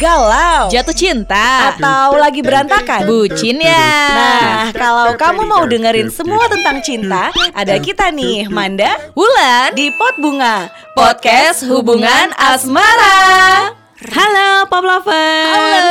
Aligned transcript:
galau, 0.00 0.70
Jatuh 0.70 0.96
cinta. 0.96 1.74
Atau 1.74 2.18
lagi 2.18 2.42
berantakan? 2.42 3.06
Bucin 3.06 3.62
ya. 3.62 3.90
Nah, 4.10 4.64
kalau 4.74 5.14
kamu 5.14 5.42
mau 5.46 5.62
dengerin 5.66 6.10
semua 6.10 6.50
tentang 6.50 6.82
cinta, 6.82 7.30
ada 7.54 7.76
kita 7.78 8.10
nih, 8.10 8.50
Manda 8.50 8.98
Wulan 9.14 9.74
di 9.78 9.94
Pot 9.94 10.18
Bunga, 10.18 10.70
Podcast 10.98 11.62
Hubungan 11.62 12.34
Asmara 12.34 13.83
Halo 14.04 14.68
Pop 14.68 14.84
Lovers. 14.84 15.48
Halo 15.48 15.88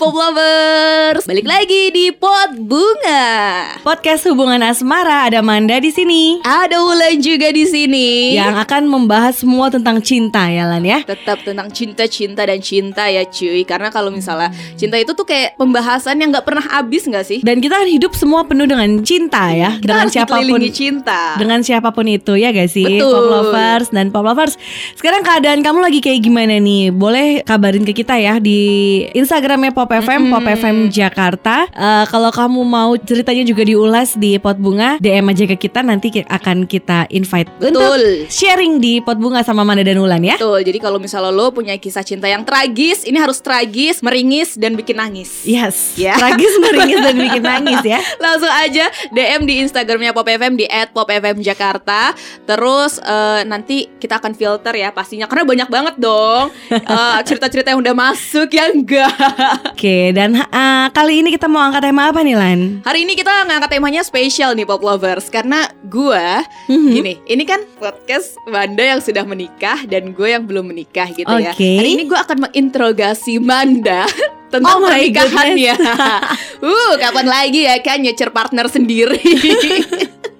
Pop 0.00 0.16
Lovers 0.16 1.28
Balik 1.28 1.44
lagi 1.44 1.92
di 1.92 2.08
Pot 2.08 2.56
Bunga 2.56 3.76
Podcast 3.84 4.24
Hubungan 4.24 4.64
Asmara 4.64 5.28
ada 5.28 5.44
Manda 5.44 5.76
di 5.76 5.92
sini 5.92 6.40
Ada 6.40 6.80
Wulan 6.80 7.20
juga 7.20 7.52
di 7.52 7.68
sini 7.68 8.32
yang 8.40 8.56
akan 8.56 8.88
membahas 8.88 9.44
semua 9.44 9.68
tentang 9.68 10.00
cinta 10.00 10.48
ya 10.48 10.64
Lan 10.64 10.80
ya. 10.80 11.04
tetap 11.04 11.44
tentang 11.44 11.68
cinta 11.68 12.08
cinta 12.08 12.48
dan 12.48 12.56
cinta 12.64 13.12
ya 13.12 13.20
cuy 13.28 13.68
karena 13.68 13.92
kalau 13.92 14.08
misalnya 14.08 14.48
cinta 14.80 14.96
itu 14.96 15.12
tuh 15.12 15.28
kayak 15.28 15.52
pembahasan 15.60 16.24
yang 16.24 16.32
nggak 16.32 16.48
pernah 16.48 16.64
habis 16.64 17.04
nggak 17.04 17.26
sih 17.28 17.44
Dan 17.44 17.60
kita 17.60 17.84
hidup 17.84 18.16
semua 18.16 18.48
penuh 18.48 18.64
dengan 18.64 18.88
cinta 19.04 19.52
ya, 19.52 19.76
kita 19.76 19.92
dengan 19.92 20.08
harus 20.08 20.16
siapa 20.16 20.40
pun 20.40 20.60
cinta 20.72 21.20
dengan 21.36 21.60
siapa 21.60 21.88
pun 21.92 22.08
itu 22.08 22.32
ya 22.32 22.48
guys 22.48 22.72
sih 22.72 22.88
Betul. 22.96 23.12
Pop 23.12 23.28
lovers 23.28 23.88
dan 23.92 24.08
pop 24.08 24.24
lovers. 24.24 24.56
Sekarang 24.96 25.20
keadaan 25.20 25.60
kamu 25.60 25.84
lagi 25.84 26.00
kayak 26.00 26.24
gimana 26.24 26.56
nih? 26.56 26.88
Boleh 26.88 27.41
kabarin 27.42 27.82
ke 27.82 27.92
kita 27.92 28.16
ya 28.16 28.38
di 28.38 28.60
Instagramnya 29.12 29.70
Pop 29.70 29.90
FM, 29.90 30.30
Pop 30.30 30.42
FM 30.42 30.88
Jakarta. 30.88 31.66
Eh, 31.68 32.04
kalau 32.08 32.30
kamu 32.30 32.60
mau 32.62 32.94
ceritanya 32.96 33.42
juga 33.42 33.62
diulas 33.62 34.14
di 34.14 34.38
Pot 34.38 34.56
Bunga, 34.56 34.96
DM 34.98 35.26
aja 35.28 35.44
ke 35.46 35.56
kita 35.58 35.82
nanti 35.82 36.10
akan 36.22 36.64
kita 36.64 37.06
invite 37.10 37.50
untuk 37.58 37.82
Betul. 37.82 38.02
sharing 38.28 38.78
di 38.78 39.02
Pot 39.02 39.18
Bunga 39.18 39.42
sama 39.42 39.62
Manda 39.62 39.82
dan 39.82 39.98
Ulan 39.98 40.22
ya. 40.22 40.38
Betul, 40.38 40.62
jadi 40.62 40.78
kalau 40.78 40.98
misalnya 40.98 41.30
lo 41.30 41.50
punya 41.50 41.74
kisah 41.76 42.02
cinta 42.02 42.26
yang 42.26 42.42
tragis, 42.42 43.04
ini 43.04 43.18
harus 43.18 43.42
tragis, 43.42 44.00
meringis, 44.00 44.54
dan 44.56 44.74
bikin 44.74 44.98
nangis. 44.98 45.42
Yes, 45.42 45.94
Ya. 45.98 46.14
tragis 46.20 46.54
meringis 46.58 47.00
dan 47.02 47.16
bikin 47.28 47.42
nangis 47.42 47.82
ya. 47.82 47.98
Langsung 48.18 48.50
aja 48.50 48.86
DM 49.10 49.42
di 49.44 49.60
Instagramnya 49.62 50.14
Pop 50.14 50.26
FM 50.26 50.54
di 50.54 50.66
@popfmjakarta. 50.92 52.14
Terus 52.44 52.98
eh, 52.98 53.42
nanti 53.44 53.88
kita 53.98 54.18
akan 54.18 54.32
filter 54.34 54.74
ya 54.74 54.90
pastinya 54.90 55.26
karena 55.26 55.44
banyak 55.44 55.68
banget 55.68 55.94
dong 55.98 56.50
eh, 56.72 57.18
cerita-cerita 57.32 57.72
yang 57.72 57.80
udah 57.80 57.96
masuk 57.96 58.48
ya 58.52 58.68
enggak. 58.68 59.08
Oke, 59.72 60.12
dan 60.12 60.36
eh, 60.36 60.86
kali 60.92 61.24
ini 61.24 61.32
kita 61.32 61.48
mau 61.48 61.64
angkat 61.64 61.88
tema 61.88 62.12
apa 62.12 62.20
nih 62.20 62.36
Lan? 62.36 62.60
Hari 62.84 63.08
ini 63.08 63.16
kita 63.16 63.48
ngangkat 63.48 63.72
temanya 63.72 64.04
spesial 64.04 64.52
nih 64.52 64.68
Pop 64.68 64.84
Lovers 64.84 65.32
karena 65.32 65.64
gua 65.88 66.44
Mhm. 66.68 66.92
gini, 66.92 67.12
ini 67.24 67.42
kan 67.42 67.64
podcast 67.80 68.36
Manda 68.44 68.84
yang 68.84 69.00
sudah 69.00 69.24
menikah 69.24 69.80
dan 69.88 70.12
gue 70.12 70.28
yang 70.28 70.44
belum 70.44 70.68
menikah 70.68 71.08
gitu 71.10 71.28
ya. 71.28 71.56
Oke. 71.56 71.80
Hari 71.80 71.90
ini 71.96 72.04
gue 72.04 72.18
akan 72.18 72.48
menginterogasi 72.48 73.40
Manda 73.40 74.04
tentang 74.52 74.76
Oh 74.76 74.84
pernikahannya. 74.84 75.74
uh, 76.60 76.92
kapan 77.00 77.26
lagi 77.26 77.64
ya 77.64 77.80
kan 77.80 77.98
nyecer 77.98 78.28
partner 78.28 78.68
sendiri. 78.68 79.16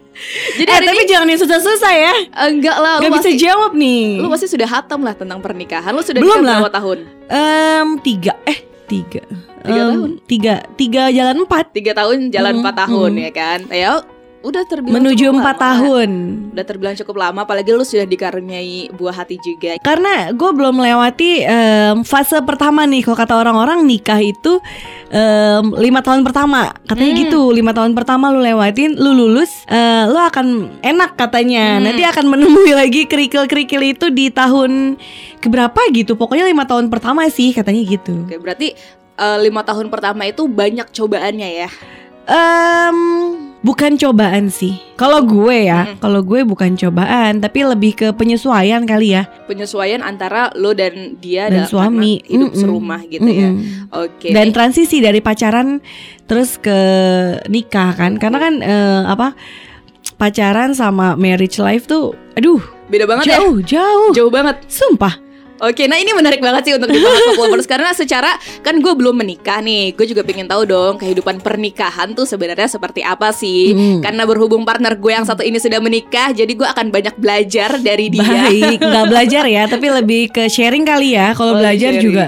Jadi 0.55 0.65
Eh 0.65 0.79
tapi 0.79 0.95
ini 0.95 1.05
jangan 1.05 1.27
yang 1.27 1.39
susah-susah 1.39 1.93
ya. 1.93 2.15
enggak 2.43 2.77
lah, 2.77 2.95
lu 2.97 3.05
Gak 3.05 3.13
bisa 3.15 3.29
pasti, 3.29 3.33
jawab 3.39 3.71
nih. 3.75 4.05
lu 4.17 4.29
pasti 4.29 4.47
sudah 4.47 4.67
hatam 4.67 5.01
lah 5.01 5.13
tentang 5.13 5.39
pernikahan. 5.39 5.91
Lu 5.91 6.01
sudah 6.01 6.19
Belum 6.19 6.41
lah. 6.41 6.59
berapa 6.59 6.73
tahun? 6.75 6.99
Em, 7.27 7.89
tiga 7.99 8.33
eh 8.45 8.59
tiga 8.87 9.23
Tiga 9.63 9.79
Em, 9.79 9.91
tahun. 9.91 10.11
tiga 10.25 10.55
tiga 10.75 11.03
jalan 11.09 11.37
empat 11.41 11.71
Tiga 11.71 11.93
tahun, 11.93 12.29
jalan 12.29 12.53
Hmm, 12.53 12.61
empat 12.61 12.75
tahun 12.83 13.11
hmm. 13.13 13.23
ya 13.23 13.31
kan? 13.33 13.59
Ya 13.69 13.91
udah 14.43 14.63
terbilang 14.63 14.99
menuju 14.99 15.25
empat 15.31 15.55
lama. 15.55 15.65
tahun 15.65 16.11
Udah 16.51 16.65
terbilang 16.65 16.95
cukup 16.95 17.17
lama, 17.17 17.41
apalagi 17.43 17.71
lu 17.71 17.83
sudah 17.83 18.05
dikaruniai 18.05 18.91
buah 18.91 19.15
hati 19.17 19.39
juga. 19.39 19.79
karena 19.79 20.31
gue 20.31 20.51
belum 20.51 20.75
melewati 20.75 21.31
em, 21.41 21.97
fase 22.03 22.37
pertama 22.41 22.83
nih 22.83 23.01
kalau 23.01 23.15
kata 23.15 23.35
orang-orang 23.35 23.83
nikah 23.83 24.19
itu 24.19 24.59
em, 25.09 25.65
lima 25.77 26.01
tahun 26.01 26.23
pertama 26.23 26.75
katanya 26.83 27.13
Hmm. 27.13 27.23
gitu 27.23 27.41
lima 27.51 27.71
tahun 27.71 27.93
pertama 27.93 28.29
lu 28.29 28.39
lewatin 28.39 28.95
lu 28.95 29.13
lulus 29.13 29.65
eh, 29.65 30.05
lu 30.05 30.19
akan 30.19 30.47
enak 30.81 31.15
katanya 31.15 31.79
Hmm. 31.79 31.85
nanti 31.85 32.03
akan 32.03 32.25
menemui 32.29 32.73
lagi 32.77 33.05
kerikil-kerikil 33.05 33.83
itu 33.89 34.07
di 34.09 34.29
tahun 34.29 34.99
keberapa 35.39 35.79
gitu 35.91 36.15
pokoknya 36.15 36.45
lima 36.45 36.63
tahun 36.63 36.87
pertama 36.89 37.27
sih 37.27 37.51
katanya 37.51 37.83
gitu 37.85 38.15
Oke, 38.25 38.37
berarti 38.37 38.75
eh, 39.15 39.39
lima 39.41 39.63
tahun 39.63 39.87
pertama 39.87 40.25
itu 40.25 40.45
banyak 40.45 40.89
cobaannya 40.89 41.51
ya. 41.57 41.69
Em, 42.25 42.97
bukan 43.63 43.95
cobaan 43.95 44.51
sih. 44.51 44.79
Kalau 44.99 45.23
gue 45.23 45.67
ya, 45.71 45.87
Mm-mm. 45.87 45.99
kalau 45.99 46.23
gue 46.23 46.43
bukan 46.43 46.75
cobaan, 46.75 47.39
tapi 47.39 47.63
lebih 47.63 47.95
ke 47.95 48.09
penyesuaian 48.11 48.83
kali 48.83 49.15
ya 49.15 49.27
Penyesuaian 49.47 50.03
antara 50.03 50.51
lo 50.55 50.75
dan 50.75 51.19
dia 51.19 51.47
dan 51.51 51.67
dalam 51.67 51.71
suami 51.71 52.23
hidup 52.27 52.51
Mm-mm. 52.55 52.61
serumah 52.61 53.01
gitu 53.07 53.27
ya. 53.27 53.51
Mm-mm. 53.51 53.91
Oke. 53.95 54.31
Dan 54.31 54.51
transisi 54.51 54.99
dari 54.99 55.23
pacaran 55.23 55.79
terus 56.27 56.59
ke 56.59 56.79
nikah 57.47 57.95
kan, 57.95 58.19
karena 58.19 58.39
kan 58.39 58.55
eh, 58.61 59.03
apa 59.07 59.35
pacaran 60.19 60.75
sama 60.75 61.19
marriage 61.19 61.59
life 61.59 61.87
tuh, 61.87 62.15
aduh 62.35 62.63
beda 62.87 63.09
banget 63.09 63.25
ya. 63.27 63.41
jauh 63.41 63.59
jauh, 63.65 64.11
Jauh 64.13 64.31
banget. 64.31 64.61
sumpah. 64.69 65.17
Oke, 65.63 65.87
nah 65.87 65.95
ini 65.95 66.11
menarik 66.11 66.43
banget 66.43 66.63
sih 66.67 66.75
untuk 66.75 66.91
dibahas 66.91 67.23
Pop 67.23 67.39
Lovers 67.39 67.71
karena 67.71 67.95
secara 67.95 68.35
kan 68.67 68.83
gue 68.83 68.93
belum 68.93 69.15
menikah 69.15 69.63
nih, 69.63 69.95
gue 69.95 70.11
juga 70.11 70.27
pengen 70.27 70.51
tahu 70.51 70.67
dong 70.67 70.99
kehidupan 70.99 71.39
pernikahan 71.39 72.13
tuh 72.13 72.27
sebenarnya 72.27 72.67
seperti 72.67 73.07
apa 73.07 73.31
sih? 73.31 73.71
Mm. 73.71 74.03
Karena 74.03 74.27
berhubung 74.27 74.67
partner 74.67 74.99
gue 74.99 75.15
yang 75.15 75.23
satu 75.23 75.47
ini 75.47 75.63
sudah 75.63 75.79
menikah, 75.79 76.35
jadi 76.35 76.51
gue 76.51 76.67
akan 76.67 76.91
banyak 76.91 77.15
belajar 77.15 77.79
dari 77.79 78.11
dia. 78.11 78.27
Baik, 78.27 78.83
nggak 78.83 79.07
belajar 79.07 79.45
ya, 79.47 79.63
tapi 79.71 79.87
lebih 79.87 80.23
ke 80.29 80.51
sharing 80.51 80.83
kali 80.83 81.15
ya. 81.15 81.31
Kalau 81.31 81.55
Oh, 81.55 81.59
belajar 81.63 81.95
sharing. 81.95 82.03
juga, 82.03 82.27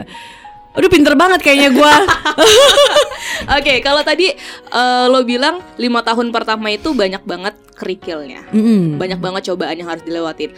aduh 0.70 0.86
pinter 0.86 1.18
banget 1.18 1.42
kayaknya 1.42 1.74
gue. 1.74 1.92
Oke, 3.58 3.82
kalau 3.82 4.06
tadi 4.06 4.30
eh, 4.70 5.04
lo 5.10 5.26
bilang 5.26 5.58
lima 5.74 6.00
tahun 6.00 6.30
pertama 6.30 6.70
itu 6.70 6.94
banyak 6.94 7.26
banget 7.26 7.54
kerikilnya. 7.74 8.46
Mm-mm. 8.54 8.94
banyak 8.94 9.18
banget 9.18 9.50
cobaan 9.50 9.74
yang 9.74 9.90
harus 9.90 10.06
dilewatin. 10.06 10.54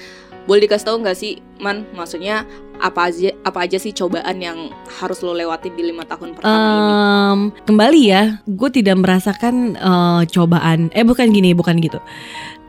Boleh 0.47 0.63
dikasih 0.63 0.87
tahu 0.87 1.03
nggak 1.03 1.19
sih, 1.19 1.43
Man? 1.59 1.91
Maksudnya 1.91 2.47
apa 2.81 3.09
aja 3.09 3.31
apa 3.43 3.59
aja 3.65 3.79
sih 3.81 3.93
cobaan 3.93 4.37
yang 4.41 4.71
harus 5.01 5.21
lo 5.25 5.33
lewatin 5.33 5.73
di 5.75 5.83
lima 5.93 6.05
tahun 6.05 6.37
pertama 6.37 6.53
ini? 6.55 6.81
Em, 6.81 7.41
kembali 7.65 8.01
ya, 8.07 8.23
gue 8.45 8.71
tidak 8.73 8.97
merasakan 9.01 9.77
eh, 9.77 10.23
cobaan. 10.31 10.93
Eh 10.93 11.05
bukan 11.05 11.33
gini, 11.33 11.53
bukan 11.57 11.79
gitu. 11.81 12.01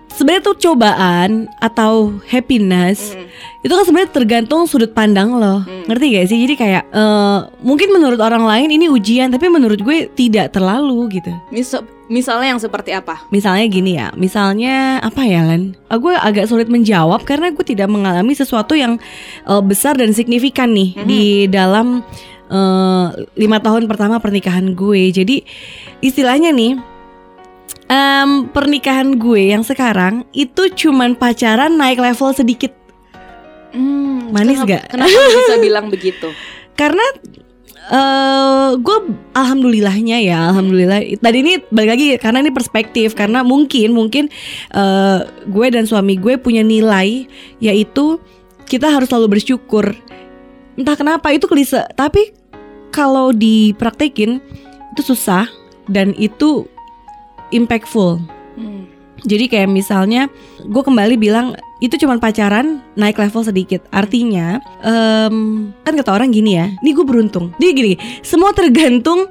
Sebenarnya 0.08 0.44
tuh 0.44 0.58
cobaan 0.58 1.30
atau 1.58 2.16
happiness 2.26 3.14
Mm, 3.14 3.28
itu 3.62 3.70
kan 3.70 3.84
sebenarnya 3.84 4.12
tergantung 4.12 4.64
sudut 4.64 4.90
pandang 4.90 5.36
lo. 5.36 5.62
Hmm. 5.62 5.84
Ngerti 5.86 6.06
gak 6.10 6.26
sih? 6.26 6.40
Jadi 6.40 6.54
kayak 6.56 6.84
eh, 6.88 7.40
mungkin 7.60 7.92
menurut 7.92 8.18
orang 8.18 8.42
lain 8.42 8.72
ini 8.72 8.88
ujian, 8.88 9.28
tapi 9.28 9.46
menurut 9.46 9.78
gue 9.78 10.08
tidak 10.10 10.52
terlalu 10.52 11.12
gitu. 11.14 11.30
mis- 11.50 11.76
misalnya 12.08 12.56
yang 12.56 12.58
seperti 12.58 12.96
apa? 12.96 13.28
Misalnya 13.28 13.68
gini 13.68 13.94
ya, 13.94 14.10
misalnya 14.16 14.98
apa 15.00 15.22
ya 15.22 15.44
Len? 15.44 15.76
Ah, 15.86 16.00
gue 16.00 16.16
agak 16.16 16.48
sulit 16.48 16.66
menjawab 16.66 17.22
karena 17.22 17.52
gue 17.52 17.62
tidak 17.62 17.86
mengalami 17.86 18.32
sesuatu 18.32 18.74
yang 18.74 18.96
eh, 19.44 19.62
besar 19.62 19.94
dan 19.94 20.16
signifikan 20.16 20.72
nih 20.72 20.96
Mhm. 20.96 21.06
di 21.06 21.24
dalam 21.46 22.02
eh, 22.48 23.06
lima 23.36 23.60
tahun 23.60 23.86
pertama 23.86 24.18
pernikahan 24.18 24.72
gue. 24.72 25.12
Jadi 25.12 25.44
istilahnya 26.00 26.50
nih, 26.50 26.80
em, 27.88 28.30
pernikahan 28.48 29.16
gue 29.16 29.52
yang 29.52 29.62
sekarang 29.62 30.24
itu 30.32 30.68
cuman 30.70 31.14
pacaran 31.14 31.74
naik 31.74 31.98
level 31.98 32.32
sedikit 32.32 32.72
Hmm, 33.68 34.32
Manis 34.32 34.58
kenapa- 34.58 34.66
nggak? 34.66 34.84
Kenapa 34.90 35.18
bisa 35.30 35.56
bilang 35.66 35.86
begitu? 35.88 36.28
karena 36.74 37.04
eh 37.88 38.70
gue 38.76 38.98
alhamdulillahnya 39.32 40.20
ya 40.20 40.52
alhamdulillah 40.52 41.00
tadi 41.18 41.38
ini 41.40 41.54
balik 41.68 41.90
lagi 41.90 42.06
karena 42.18 42.40
ini 42.40 42.52
perspektif 42.52 43.12
karena 43.12 43.42
mungkin 43.42 43.92
mungkin 43.92 44.28
eh 44.70 45.20
gue 45.44 45.68
dan 45.68 45.84
suami 45.84 46.16
gue 46.16 46.36
punya 46.36 46.62
nilai 46.62 47.26
yaitu 47.58 48.20
kita 48.66 48.88
harus 48.88 49.08
selalu 49.08 49.40
bersyukur 49.40 49.96
entah 50.76 50.94
kenapa 50.94 51.32
itu 51.32 51.48
klise 51.48 51.82
tapi 51.94 52.36
kalau 52.90 53.32
dipraktekin 53.32 54.44
itu 54.92 55.02
susah 55.04 55.48
dan 55.88 56.12
itu 56.14 56.68
impactful 57.54 58.22
Hmm. 58.58 58.90
jadi 59.22 59.46
kayak 59.46 59.70
misalnya 59.70 60.34
gue 60.66 60.82
kembali 60.82 61.14
bilang 61.22 61.54
itu 61.78 61.94
cuma 62.02 62.18
pacaran 62.18 62.82
naik 62.98 63.22
level 63.22 63.46
sedikit. 63.46 63.86
Artinya 63.94 64.58
em, 64.82 65.70
kan 65.86 65.94
kata 65.94 66.10
orang 66.10 66.34
gini 66.34 66.58
ya, 66.58 66.74
ini 66.82 66.90
gue 66.90 67.06
beruntung. 67.06 67.54
Dia 67.62 67.70
gini, 67.70 68.02
semua 68.26 68.50
tergantung 68.50 69.30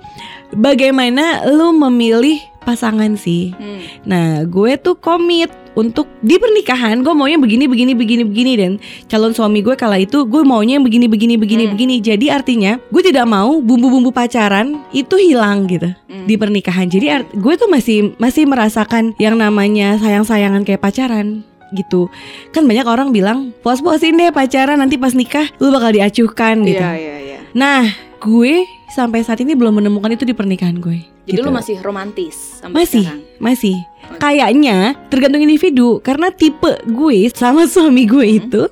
bagaimana 0.54 1.42
lu 1.50 1.74
memilih 1.74 2.38
pasangan 2.62 3.18
sih. 3.18 3.50
Hmm. 3.54 3.80
Nah, 4.06 4.28
gue 4.46 4.78
tuh 4.78 4.94
komit 4.94 5.50
untuk 5.76 6.08
di 6.19 6.34
pernikahan 6.34 6.99
gue 6.99 7.12
maunya 7.12 7.37
begini 7.37 7.69
begini 7.69 7.93
begini 7.93 8.25
begini 8.25 8.52
dan 8.56 8.73
calon 9.06 9.31
suami 9.31 9.61
gue 9.61 9.73
kala 9.73 9.96
itu 9.96 10.25
gue 10.25 10.40
maunya 10.40 10.75
yang 10.75 10.84
begini 10.84 11.05
begini 11.05 11.37
begini 11.37 11.64
Hmm. 11.64 11.73
begini. 11.73 11.94
Jadi 12.00 12.26
artinya 12.26 12.81
gue 12.82 13.02
tidak 13.02 13.25
mau 13.25 13.61
bumbu-bumbu 13.61 14.08
pacaran 14.08 14.81
itu 14.90 15.14
hilang 15.14 15.69
gitu 15.69 15.93
Hmm. 16.08 16.25
di 16.25 16.34
pernikahan. 16.34 16.88
Jadi 16.88 17.06
art- 17.06 17.31
gue 17.31 17.55
tuh 17.55 17.69
masih 17.69 18.17
masih 18.17 18.44
merasakan 18.44 19.12
yang 19.17 19.37
namanya 19.37 19.94
sayang-sayangan 19.96 20.64
kayak 20.64 20.81
pacaran 20.81 21.44
gitu. 21.69 22.08
Kan 22.50 22.64
banyak 22.64 22.87
orang 22.87 23.11
bilang 23.11 23.52
puas-puasin 23.61 24.17
deh 24.17 24.31
pacaran 24.31 24.78
nanti 24.78 24.96
pas 24.96 25.12
nikah 25.12 25.50
lu 25.58 25.69
bakal 25.69 25.93
diacuhkan 25.93 26.62
gitu. 26.62 26.78
Iya 26.78 26.94
iya 26.94 27.17
iya. 27.20 27.38
Nah, 27.52 27.84
gue 28.19 28.64
sampai 28.88 29.20
saat 29.20 29.40
ini 29.40 29.52
belum 29.52 29.76
menemukan 29.76 30.08
itu 30.08 30.23
di 30.23 30.32
pernikahan 30.32 30.78
gue. 30.78 31.15
Jadi 31.26 31.43
gitu. 31.43 31.46
lu 31.46 31.50
masih 31.50 31.76
romantis 31.82 32.62
sampai 32.62 32.87
masih, 32.87 33.02
sekarang. 33.02 33.23
masih. 33.43 33.76
Kayaknya 34.17 34.76
tergantung 35.11 35.43
individu 35.43 35.99
karena 35.99 36.31
tipe 36.31 36.70
gue 36.87 37.19
sama 37.34 37.67
suami 37.73 38.06
gue 38.06 38.26
Hmm. 38.26 38.38
itu 38.46 38.62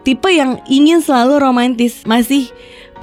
tipe 0.00 0.28
yang 0.32 0.56
ingin 0.64 1.04
selalu 1.04 1.36
romantis, 1.36 2.08
masih 2.08 2.48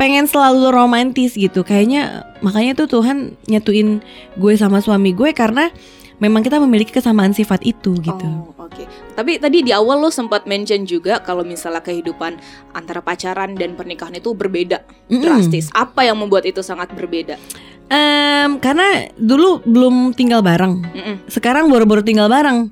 pengen 0.01 0.25
selalu 0.25 0.73
romantis 0.73 1.37
gitu. 1.37 1.61
Kayaknya 1.61 2.25
makanya 2.41 2.73
tuh 2.73 2.89
Tuhan 2.99 3.37
nyatuin 3.45 4.01
gue 4.33 4.53
sama 4.57 4.81
suami 4.81 5.13
gue 5.13 5.29
karena 5.29 5.69
memang 6.17 6.41
kita 6.41 6.57
memiliki 6.57 6.89
kesamaan 6.89 7.29
sifat 7.37 7.61
itu 7.61 7.93
gitu. 8.01 8.25
Oh, 8.25 8.65
oke. 8.65 8.83
Tapi 9.13 9.37
tadi 9.37 9.61
di 9.61 9.69
awal 9.69 10.01
lo 10.01 10.09
sempat 10.09 10.49
mention 10.49 10.89
juga 10.89 11.21
kalau 11.21 11.45
misalnya 11.45 11.85
kehidupan 11.85 12.41
antara 12.73 13.05
pacaran 13.05 13.53
dan 13.53 13.77
pernikahan 13.77 14.17
itu 14.17 14.33
berbeda 14.33 14.81
Mm-mm. 15.09 15.21
drastis. 15.21 15.69
Apa 15.77 16.09
yang 16.09 16.17
membuat 16.17 16.49
itu 16.49 16.65
sangat 16.65 16.89
berbeda? 16.97 17.37
Em, 17.87 18.59
karena 18.59 19.07
dulu 19.15 19.63
belum 19.63 20.11
tinggal 20.11 20.43
bareng. 20.43 20.83
Mm-mm. 20.83 21.15
Sekarang 21.31 21.71
baru-baru 21.71 22.03
tinggal 22.03 22.27
bareng. 22.27 22.67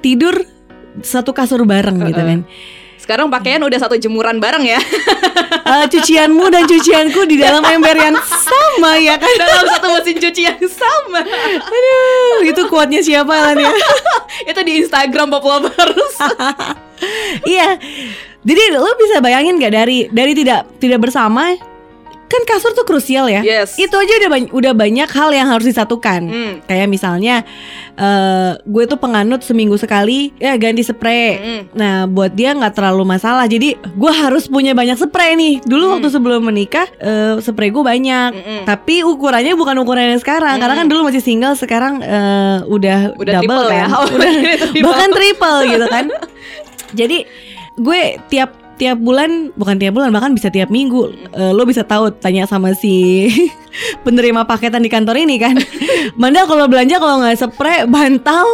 Tidur 0.00 0.48
satu 1.04 1.36
kasur 1.36 1.62
bareng 1.68 2.00
gitu 2.08 2.16
Uh-uh. 2.16 2.28
kan. 2.28 2.40
Sekarang 3.00 3.28
pakaian 3.28 3.60
udah 3.64 3.80
satu 3.80 3.96
jemuran 3.96 4.38
bareng 4.38 4.62
ya 4.62 4.78
Eh, 5.70 5.86
cucianmu 5.86 6.50
dan 6.50 6.66
cucianku 6.66 7.30
di 7.30 7.38
dalam 7.38 7.62
ember 7.62 7.94
yang 7.94 8.16
sama 8.18 8.98
ya 8.98 9.14
kan. 9.14 9.30
dalam 9.38 9.66
satu 9.70 9.86
mesin 9.94 10.18
cuci 10.18 10.42
yang 10.42 10.62
sama. 10.66 11.22
Aduh, 11.62 12.42
itu 12.42 12.62
kuatnya 12.66 12.98
siapa 12.98 13.30
Lan 13.30 13.54
ya? 13.58 13.70
itu 14.50 14.60
di 14.66 14.82
Instagram 14.82 15.30
Pop 15.30 15.46
Lovers. 15.46 16.14
iya. 17.54 17.78
Jadi 18.42 18.62
lo 18.74 18.88
bisa 18.98 19.22
bayangin 19.22 19.62
gak 19.62 19.74
dari 19.74 20.10
dari 20.10 20.32
tidak 20.34 20.66
tidak 20.82 20.98
bersama 21.06 21.54
kan 22.30 22.42
kasur 22.46 22.70
tuh 22.72 22.86
krusial 22.86 23.26
ya. 23.26 23.42
Yes. 23.42 23.74
Itu 23.74 23.98
aja 23.98 24.12
udah 24.22 24.30
banyak, 24.30 24.50
udah 24.50 24.72
banyak 24.72 25.08
hal 25.10 25.30
yang 25.30 25.50
harus 25.50 25.66
disatukan. 25.66 26.20
Hmm. 26.24 26.52
Kayak 26.64 26.86
misalnya 26.86 27.42
eh 27.98 28.54
gue 28.62 28.84
tuh 28.86 28.96
penganut 28.96 29.42
seminggu 29.42 29.74
sekali 29.74 30.30
ya 30.38 30.54
ganti 30.54 30.80
spray. 30.80 31.36
Mm-mm. 31.36 31.60
Nah 31.74 32.06
buat 32.06 32.30
dia 32.30 32.54
nggak 32.54 32.72
terlalu 32.72 33.02
masalah. 33.04 33.44
Jadi 33.44 33.74
gue 33.76 34.12
harus 34.14 34.46
punya 34.46 34.72
banyak 34.72 34.94
spray 34.94 35.34
nih. 35.34 35.58
Dulu 35.60 35.82
Hmm. 35.82 35.92
waktu 35.98 36.08
sebelum 36.08 36.40
menikah 36.40 36.86
eh, 36.96 37.42
spray 37.42 37.68
gue 37.68 37.82
banyak. 37.82 38.30
Mm-mm. 38.32 38.60
Tapi 38.62 39.02
ukurannya 39.02 39.52
bukan 39.52 39.74
ukuran 39.76 40.14
yang 40.14 40.22
sekarang. 40.22 40.56
Karena 40.56 40.78
kan 40.78 40.86
Mm. 40.86 40.92
dulu 40.92 41.10
masih 41.10 41.20
single, 41.20 41.52
sekarang 41.52 41.98
eh, 42.00 42.62
udah, 42.64 43.18
Udah 43.18 43.42
double 43.42 43.66
triple 43.66 43.74
ya? 43.74 43.84
kan. 43.84 43.88
Oh, 43.98 44.06
udah 44.06 44.30
bahkan 44.80 45.10
triple 45.10 45.58
gitu 45.66 45.86
kan. 45.86 46.04
Jadi 47.00 47.18
gue 47.74 48.00
tiap 48.28 48.50
tiap 48.80 48.96
bulan 48.96 49.52
bukan 49.60 49.76
tiap 49.76 49.92
bulan 49.92 50.08
bahkan 50.08 50.32
bisa 50.32 50.48
tiap 50.48 50.72
minggu. 50.72 51.12
Eh, 51.36 51.52
lo 51.52 51.68
bisa 51.68 51.84
tahu 51.84 52.08
tanya 52.16 52.48
sama 52.48 52.72
si 52.72 53.28
penerima 54.08 54.48
paketan 54.48 54.80
di 54.80 54.88
kantor 54.88 55.20
ini 55.20 55.36
kan. 55.36 55.60
Manda 56.20 56.48
kalau 56.48 56.64
belanja 56.64 56.96
kalau 56.96 57.20
nggak 57.20 57.36
spray 57.36 57.84
bantal. 57.84 58.48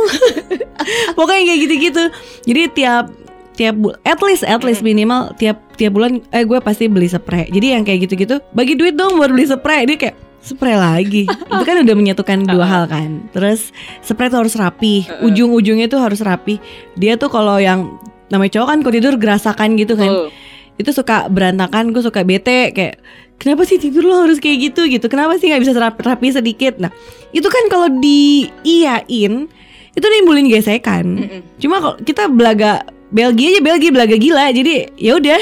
Pokoknya 1.16 1.42
kayak 1.46 1.60
gitu-gitu. 1.70 2.02
Jadi 2.42 2.62
tiap 2.74 3.14
tiap 3.54 3.78
bu 3.78 3.94
at 4.04 4.20
least 4.20 4.44
at 4.44 4.60
least 4.60 4.84
minimal 4.84 5.32
tiap 5.40 5.56
tiap 5.80 5.96
bulan 5.96 6.20
eh 6.28 6.44
gue 6.44 6.60
pasti 6.60 6.92
beli 6.92 7.08
spray 7.08 7.48
jadi 7.48 7.80
yang 7.80 7.88
kayak 7.88 8.04
gitu-gitu 8.04 8.36
bagi 8.52 8.76
duit 8.76 9.00
dong 9.00 9.16
buat 9.16 9.32
beli 9.32 9.48
spray 9.48 9.88
dia 9.88 9.96
kayak 9.96 10.16
spray 10.46 10.78
lagi. 10.78 11.26
Itu 11.26 11.62
kan 11.66 11.82
udah 11.82 11.96
menyatukan 11.98 12.46
dua 12.46 12.66
hal 12.70 12.84
kan. 12.86 13.26
Terus 13.34 13.74
spray 14.06 14.30
tuh 14.30 14.46
harus 14.46 14.54
rapi. 14.54 15.02
Ujung-ujungnya 15.26 15.90
tuh 15.90 15.98
harus 15.98 16.22
rapi. 16.22 16.62
Dia 16.94 17.18
tuh 17.18 17.26
kalau 17.26 17.58
yang 17.58 17.98
namanya 18.32 18.58
cowok 18.58 18.68
kan 18.68 18.78
kalau 18.82 18.94
tidur 18.94 19.14
gerasakan 19.18 19.68
gitu 19.78 19.94
kan. 19.94 20.10
Betul. 20.10 20.28
itu 20.76 20.92
suka 20.92 21.32
berantakan 21.32 21.88
gue 21.88 22.04
suka 22.04 22.20
bete 22.20 22.68
kayak 22.76 23.00
kenapa 23.40 23.64
sih 23.64 23.80
tidur 23.80 24.04
lo 24.04 24.28
harus 24.28 24.36
kayak 24.36 24.72
gitu? 24.72 24.84
gitu. 24.84 25.08
Kenapa 25.08 25.40
sih 25.40 25.48
nggak 25.48 25.62
bisa 25.64 25.72
rapi, 25.72 26.00
rapi 26.04 26.26
sedikit? 26.36 26.76
Nah 26.76 26.92
itu 27.32 27.48
kan 27.48 27.64
kalau 27.72 27.88
diiyain 27.96 29.48
itu 29.96 30.06
nimbulin 30.12 30.52
gesekan. 30.52 31.06
Mm-mm. 31.16 31.40
cuma 31.56 31.80
kalau 31.80 31.96
kita 32.04 32.28
belaga 32.28 32.84
Belgia 33.08 33.56
aja 33.56 33.60
Belgia 33.64 33.88
belaga 33.88 34.16
gila. 34.20 34.52
Jadi 34.52 34.92
ya 35.00 35.16
udah 35.16 35.40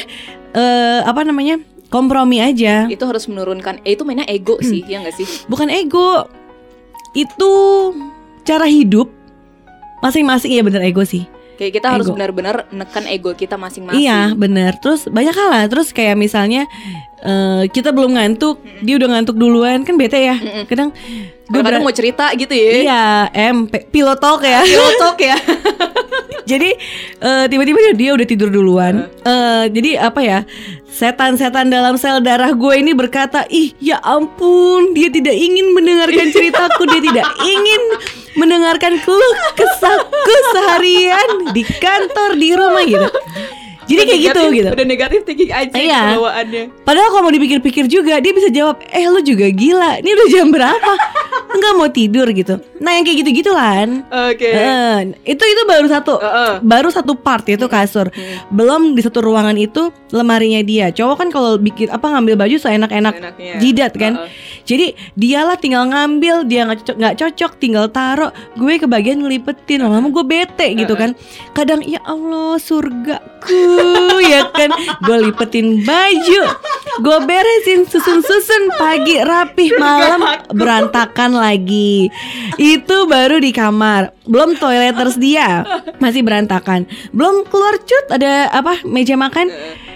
eh, 0.54 1.00
apa 1.02 1.26
namanya 1.26 1.58
kompromi 1.90 2.38
aja. 2.38 2.86
Itu 2.86 3.02
harus 3.02 3.26
menurunkan 3.26 3.82
eh, 3.82 3.98
itu 3.98 4.06
mainnya 4.06 4.30
ego 4.30 4.62
sih, 4.62 4.86
ya 4.86 5.02
nggak 5.02 5.18
sih? 5.18 5.26
bukan 5.50 5.66
ego. 5.66 6.30
Itu 7.14 7.50
cara 8.46 8.70
hidup 8.70 9.10
masing-masing 10.04 10.52
ya 10.52 10.62
bener 10.62 10.84
ego 10.84 11.02
sih 11.02 11.24
Kayak 11.54 11.72
kita 11.78 11.86
harus 11.94 12.06
benar-benar 12.10 12.66
nekan 12.74 13.06
ego 13.06 13.30
kita 13.32 13.54
masing-masing. 13.54 14.02
Iya 14.02 14.34
bener. 14.34 14.74
Terus 14.82 15.06
banyak 15.06 15.34
hal 15.34 15.48
lah. 15.54 15.64
Terus 15.70 15.94
kayak 15.94 16.18
misalnya 16.18 16.66
eh, 17.22 17.70
Kita 17.70 17.94
belum 17.94 18.18
ngantuk 18.18 18.58
Dia 18.82 18.98
udah 18.98 19.08
ngantuk 19.14 19.38
duluan. 19.38 19.86
Kan 19.86 19.94
bete 19.94 20.18
ya. 20.18 20.34
Mm-mm. 20.34 20.66
Kadang 20.66 20.90
gue 20.90 21.30
Kadang-kadang 21.46 21.82
mau 21.86 21.94
cerita 21.94 22.26
gitu 22.34 22.50
ya. 22.50 22.70
Iya 22.82 23.04
M 23.54 23.70
P- 23.70 23.86
Pilot 23.86 24.18
talk 24.18 24.42
ya. 24.42 24.66
Pilotok 24.68 25.16
ya. 25.22 25.36
Jadi 26.50 26.70
eh, 27.22 27.44
tiba-tiba 27.48 27.78
dia, 27.80 27.92
dia 27.96 28.10
udah 28.18 28.26
tidur 28.26 28.50
duluan. 28.50 29.06
Eh, 29.22 29.64
Jadi 29.70 29.94
apa 29.94 30.20
ya 30.20 30.40
Setan-setan 30.94 31.74
dalam 31.74 31.98
sel 31.98 32.22
darah 32.22 32.54
gue 32.54 32.74
ini 32.78 32.94
berkata 32.94 33.42
Ih 33.50 33.74
ya 33.82 33.98
ampun 33.98 34.94
Dia 34.94 35.10
tidak 35.10 35.34
ingin 35.34 35.74
mendengarkan 35.74 36.30
ceritaku 36.30 36.86
Dia 36.86 37.02
tidak 37.02 37.26
ingin 37.42 37.82
mendengarkan 38.34 38.98
keluh 39.02 39.36
kesahku 39.54 40.34
seharian 40.54 41.54
Di 41.54 41.62
kantor, 41.64 42.30
di 42.38 42.50
rumah 42.54 42.84
gitu 42.86 43.08
Jadi 43.84 44.00
kayak 44.02 44.20
gitu 44.22 44.40
Negatif- 44.40 44.56
gitu 44.56 44.70
Udah 44.70 44.86
negatif 44.86 45.20
thinking 45.22 45.50
aja 45.50 45.74
Iya. 45.74 46.00
bawaannya. 46.14 46.64
Padahal 46.82 47.08
kalau 47.10 47.22
mau 47.22 47.32
dipikir-pikir 47.32 47.84
juga 47.86 48.16
dia 48.16 48.32
bisa 48.32 48.48
jawab, 48.48 48.80
eh 48.86 49.04
lu 49.04 49.20
juga 49.20 49.46
gila, 49.46 50.00
ini 50.00 50.10
udah 50.10 50.26
jam 50.28 50.48
berapa? 50.48 50.92
Enggak 51.54 51.72
mau 51.72 51.86
tidur 51.86 52.26
gitu. 52.28 52.58
Nah 52.76 52.90
yang 52.92 53.04
kayak 53.04 53.18
gitu-gitu 53.20 53.50
kan. 53.50 54.02
Oke. 54.28 54.42
Eh, 54.44 54.98
itu 55.24 55.38
itu 55.40 55.62
baru 55.64 55.86
satu, 55.86 56.16
Heeh. 56.16 56.52
baru 56.60 56.88
satu 56.88 57.14
part 57.14 57.46
itu 57.46 57.62
kasur. 57.64 58.10
Belum 58.48 58.92
di 58.92 59.00
satu 59.00 59.20
ruangan 59.20 59.54
itu 59.54 59.88
lemarinya 60.10 60.58
dia. 60.60 60.90
Cowok 60.90 61.16
kan 61.16 61.28
kalau 61.28 61.54
bikin 61.56 61.88
apa 61.88 62.08
ngambil 62.08 62.34
baju 62.36 62.56
seenak-enak 62.56 63.14
jidat 63.56 63.94
kan. 63.94 64.18
Heeh. 64.18 64.30
Jadi 64.64 64.86
dialah 65.14 65.54
tinggal 65.54 65.86
ngambil, 65.86 66.42
dia 66.42 66.64
nggak 66.64 66.82
cocok, 66.82 66.96
nggak 66.96 67.16
cocok, 67.18 67.52
tinggal 67.54 67.86
taruh. 67.86 68.32
Gue 68.54 68.74
kebagian 68.76 69.20
ngelipetin, 69.20 69.78
lama-lama 69.78 70.08
gue 70.10 70.24
bete 70.24 70.66
gitu 70.72 70.96
kan. 70.96 71.12
Kadang 71.52 71.84
ya 71.84 72.00
Allah 72.02 72.56
surgaku 72.58 73.73
ya 74.22 74.48
kan. 74.50 74.70
Gue 75.04 75.30
lipetin 75.30 75.82
baju, 75.82 76.42
gue 77.00 77.18
beresin 77.24 77.86
susun-susun 77.88 78.74
pagi 78.76 79.20
rapih 79.20 79.74
malam 79.78 80.20
berantakan 80.52 81.36
lagi. 81.36 82.08
Itu 82.58 83.06
baru 83.08 83.40
di 83.40 83.50
kamar, 83.50 84.14
belum 84.28 84.58
toileters 84.58 85.18
dia 85.18 85.64
masih 85.98 86.22
berantakan. 86.22 86.86
Belum 87.14 87.46
keluar 87.48 87.78
cut 87.82 88.06
ada 88.12 88.52
apa 88.52 88.82
meja 88.86 89.16
makan. 89.18 89.50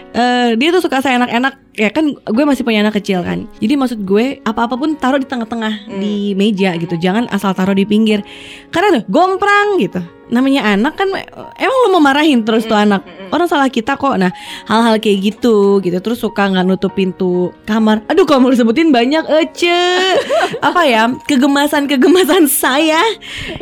Eh, 0.09 0.57
dia 0.57 0.73
tuh 0.73 0.81
suka 0.81 1.05
saya 1.05 1.21
enak-enak 1.21 1.68
ya 1.79 1.95
kan 1.95 2.11
gue 2.11 2.45
masih 2.45 2.67
punya 2.67 2.83
anak 2.83 2.99
kecil 2.99 3.23
kan. 3.23 3.47
Jadi 3.63 3.79
maksud 3.79 4.03
gue 4.03 4.43
apa 4.43 4.67
apa 4.67 4.75
pun 4.75 4.99
taruh 4.99 5.23
di 5.23 5.31
tengah-tengah 5.31 5.87
di 5.87 6.35
meja 6.35 6.75
gitu. 6.75 6.99
Jangan 6.99 7.31
asal 7.31 7.55
taruh 7.55 7.79
di 7.79 7.87
pinggir. 7.87 8.27
Karena 8.75 8.99
tuh 8.99 9.03
gomprang 9.07 9.79
gitu. 9.79 10.03
Namanya 10.29 10.77
anak 10.77 10.99
kan 10.99 11.09
emang 11.57 11.79
lu 11.87 11.89
mau 11.95 12.03
marahin 12.03 12.43
terus 12.43 12.67
tuh 12.67 12.77
anak. 12.77 13.07
orang 13.31 13.47
salah 13.47 13.71
kita 13.71 13.95
kok. 13.95 14.19
Nah 14.19 14.35
hal-hal 14.67 14.99
kayak 14.99 15.33
gitu 15.33 15.79
gitu. 15.81 16.03
Terus 16.03 16.19
suka 16.19 16.51
nggak 16.51 16.67
nutup 16.67 16.93
pintu 16.99 17.55
kamar. 17.63 18.03
Aduh 18.11 18.27
kalau 18.27 18.45
mau 18.45 18.53
disebutin 18.53 18.91
banyak 18.91 19.25
ece 19.47 19.79
apa 20.69 20.83
ya 20.85 21.15
kegemasan 21.31 21.87
kegemasan 21.87 22.51
saya 22.51 23.01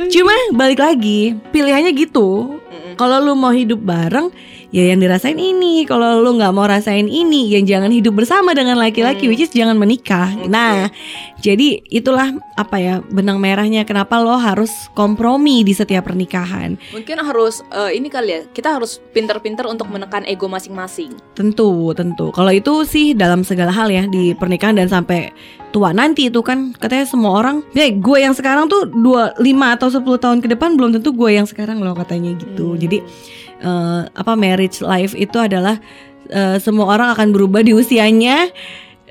cuma 0.09 0.33
balik 0.57 0.81
lagi 0.81 1.37
pilihannya 1.53 1.93
gitu. 1.93 2.59
Kalau 2.97 3.21
lu 3.21 3.37
mau 3.37 3.53
hidup 3.53 3.85
bareng 3.85 4.33
ya 4.77 4.93
yang 4.93 5.01
dirasain 5.01 5.41
ini. 5.41 5.89
Kalau 5.89 6.21
lu 6.21 6.37
nggak 6.37 6.53
mau 6.53 6.69
rasain 6.69 7.09
ini 7.09 7.49
yang 7.57 7.65
jangan 7.65 7.89
hidup 7.89 8.06
bersama 8.11 8.53
dengan 8.53 8.77
laki-laki 8.77 9.27
which 9.27 9.41
is 9.41 9.51
jangan 9.51 9.75
menikah 9.75 10.31
nah 10.47 10.91
jadi 11.39 11.81
itulah 11.87 12.31
apa 12.55 12.77
ya 12.77 12.95
benang 13.07 13.39
merahnya 13.39 13.83
kenapa 13.83 14.19
lo 14.19 14.35
harus 14.35 14.71
kompromi 14.93 15.63
di 15.63 15.73
setiap 15.73 16.07
pernikahan 16.07 16.75
Mungkin 16.91 17.17
harus 17.21 17.61
eh, 17.69 17.95
ini 17.95 18.09
kali 18.09 18.29
ya. 18.29 18.41
Kita 18.49 18.77
harus 18.77 18.99
pinter-pinter 19.13 19.67
untuk 19.67 19.87
menekan 19.87 20.25
ego 20.25 20.47
masing-masing. 20.47 21.13
tentu 21.33 21.93
tentu 21.93 22.33
kalau 22.33 22.51
itu 22.51 22.83
sih 22.85 23.13
dalam 23.13 23.45
segala 23.45 23.71
hal 23.71 23.89
ya 23.89 24.05
di 24.07 24.33
pernikahan 24.33 24.75
dan 24.75 24.89
sampai 24.89 25.31
tua 25.71 25.93
nanti 25.93 26.33
itu 26.33 26.41
kan 26.41 26.73
katanya 26.73 27.05
semua 27.05 27.37
orang 27.37 27.61
ya 27.73 27.87
gue 27.91 28.19
yang 28.19 28.33
sekarang 28.33 28.67
tuh 28.67 28.89
dua 28.89 29.37
lima 29.37 29.77
atau 29.77 29.93
10 29.93 30.03
tahun 30.17 30.39
ke 30.41 30.49
depan 30.57 30.75
belum 30.75 30.97
tentu 30.97 31.13
gue 31.13 31.31
yang 31.37 31.45
sekarang 31.45 31.79
loh 31.85 31.93
katanya 31.93 32.33
gitu 32.37 32.73
Hmm. 32.73 32.81
jadi 32.81 32.99
eh, 33.61 34.01
apa 34.09 34.33
marriage 34.35 34.81
life 34.81 35.13
itu 35.13 35.37
adalah 35.37 35.77
eh, 36.29 36.59
semua 36.59 36.91
orang 36.91 37.13
akan 37.15 37.31
berubah 37.33 37.63
di 37.63 37.73
usianya 37.73 38.51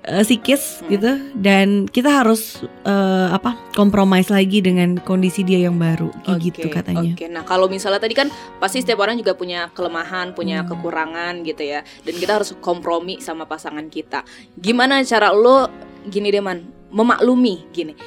psikis 0.05 0.85
Hmm. 0.85 0.89
gitu 0.93 1.11
dan 1.33 1.89
kita 1.89 2.13
harus 2.21 2.61
eh, 2.85 3.27
apa 3.33 3.57
kompromis 3.73 4.29
lagi 4.29 4.61
dengan 4.61 5.01
kondisi 5.01 5.41
dia 5.41 5.65
yang 5.65 5.81
baru 5.81 6.13
kayak 6.21 6.37
Oke, 6.37 6.45
gitu 6.53 6.67
katanya. 6.69 7.11
Oke, 7.17 7.25
nah 7.25 7.41
kalau 7.41 7.65
misalnya 7.65 7.97
tadi 7.97 8.13
kan 8.13 8.29
pasti 8.61 8.85
setiap 8.85 9.01
orang 9.01 9.17
juga 9.17 9.33
punya 9.33 9.73
kelemahan, 9.73 10.37
punya 10.37 10.61
Hmm. 10.61 10.77
kekurangan 10.77 11.41
gitu 11.41 11.65
ya. 11.65 11.81
Dan 12.05 12.13
kita 12.21 12.37
harus 12.37 12.53
kompromi 12.61 13.17
sama 13.17 13.49
pasangan 13.49 13.89
kita. 13.89 14.21
Gimana 14.53 15.01
cara 15.01 15.33
lo 15.33 15.73
gini 16.05 16.29
deh 16.29 16.43
man, 16.43 16.69
memaklumi 16.93 17.65
gini. 17.73 17.97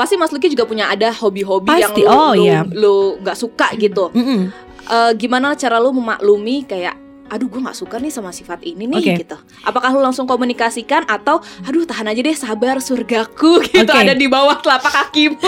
Pasti 0.00 0.16
Mas 0.16 0.32
Luki 0.32 0.48
juga 0.48 0.64
punya 0.64 0.88
ada 0.88 1.12
hobi-hobi 1.12 1.76
yang 1.76 1.92
lo 1.92 2.08
oh, 2.08 2.32
lo, 2.32 2.40
iya. 2.40 2.64
lo 2.64 3.20
nggak 3.20 3.36
suka 3.36 3.76
gitu. 3.76 4.08
Mm-mm. 4.16 4.48
Eh, 4.82 5.12
gimana 5.20 5.52
cara 5.54 5.76
lo 5.76 5.92
memaklumi 5.92 6.64
kayak 6.64 6.96
aduh 7.32 7.48
gue 7.48 7.58
nggak 7.58 7.72
suka 7.74 7.96
nih 7.96 8.12
sama 8.12 8.28
sifat 8.28 8.60
ini 8.60 8.84
nih 8.84 8.96
Oke. 9.00 9.12
gitu. 9.24 9.36
Apakah 9.64 9.88
lo 9.88 10.04
langsung 10.04 10.28
komunikasikan 10.28 11.08
atau 11.08 11.40
aduh 11.64 11.82
tahan 11.82 12.04
aja 12.06 12.20
deh 12.20 12.36
sabar 12.36 12.76
surgaku 12.76 13.62
gitu 13.66 13.80
Oke. 13.82 13.96
ada 13.98 14.12
di 14.12 14.28
bawah 14.28 14.60
telapak 14.60 14.92
kakimu. 14.92 15.40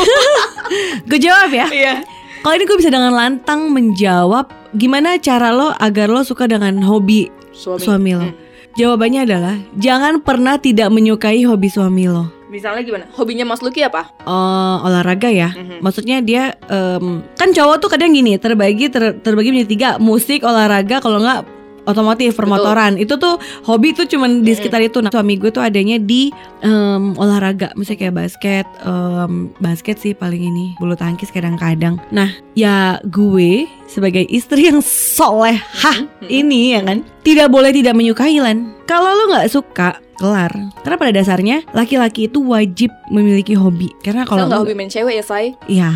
Gue 1.09 1.21
jawab 1.21 1.53
ya. 1.53 1.69
Iya. 1.69 1.95
Kalau 2.41 2.55
ini 2.57 2.65
gue 2.65 2.77
bisa 2.77 2.89
dengan 2.89 3.13
lantang 3.13 3.69
menjawab 3.69 4.49
gimana 4.73 5.17
cara 5.17 5.49
lo 5.49 5.73
agar 5.75 6.09
lo 6.09 6.21
suka 6.21 6.45
dengan 6.45 6.77
hobi 6.81 7.29
Suami. 7.53 7.81
suami 7.81 8.13
lo. 8.13 8.29
Hmm. 8.29 8.37
Jawabannya 8.75 9.21
adalah 9.23 9.55
jangan 9.77 10.19
pernah 10.21 10.57
tidak 10.57 10.89
menyukai 10.89 11.45
hobi 11.45 11.69
suami 11.69 12.05
lo. 12.05 12.29
Misalnya 12.51 12.83
gimana? 12.83 13.05
Hobinya 13.17 13.43
Mas 13.43 13.63
Luki 13.63 13.83
apa? 13.83 14.13
Eh, 14.21 14.77
olahraga 14.83 15.27
ya. 15.27 15.51
Mhm. 15.51 15.83
Maksudnya 15.83 16.23
dia 16.23 16.55
em, 16.67 17.23
kan 17.35 17.51
cowok 17.51 17.77
tuh 17.83 17.91
kadang 17.91 18.13
gini 18.13 18.37
terbagi 18.37 18.87
ter- 18.89 19.19
terbagi 19.19 19.51
menjadi 19.51 19.71
tiga 19.71 19.91
musik 19.99 20.45
olahraga 20.45 21.03
kalau 21.03 21.19
nggak 21.19 21.43
otomotif 21.85 22.37
permotoran. 22.37 22.97
Itu 23.01 23.17
tuh 23.17 23.41
hobi 23.65 23.97
tuh 23.97 24.09
cuman 24.09 24.45
di 24.45 24.53
sekitar 24.57 24.81
itu. 24.85 25.01
Nah 25.01 25.13
suami 25.13 25.37
gue 25.41 25.53
tuh 25.53 25.65
adanya 25.65 26.01
di 26.01 26.33
em, 26.65 27.17
olahraga. 27.17 27.73
Misalnya 27.77 28.09
kayak 28.09 28.17
basket 28.17 28.67
em, 28.85 29.53
basket 29.61 29.97
sih 30.01 30.13
paling 30.13 30.43
ini. 30.43 30.77
Bulu 30.81 30.97
tangkis 30.99 31.31
kadang-kadang. 31.31 32.01
Nah 32.13 32.33
ya 32.59 32.99
gue 33.09 33.69
sebagai 33.95 34.27
istri 34.27 34.67
yang 34.67 34.83
solehah 34.83 36.03
ini 36.27 36.75
ya 36.75 36.83
kan 36.83 37.07
tidak 37.23 37.47
boleh 37.47 37.71
tidak 37.71 37.95
menyukai 37.95 38.43
Lan 38.43 38.75
kalau 38.85 39.15
lu 39.15 39.31
nggak 39.31 39.47
suka 39.47 40.03
kelar 40.15 40.51
karena 40.83 40.97
pada 40.99 41.13
dasarnya 41.15 41.57
laki-laki 41.71 42.27
itu 42.27 42.39
wajib 42.43 42.91
memiliki 43.11 43.55
hobi 43.55 43.91
karena 44.03 44.23
Kalau 44.23 44.47
nggak 44.47 44.63
hobi 44.63 44.75
main 44.75 44.87
cewek 44.87 45.19
ya, 45.19 45.25
Say? 45.27 45.55
Iya. 45.67 45.91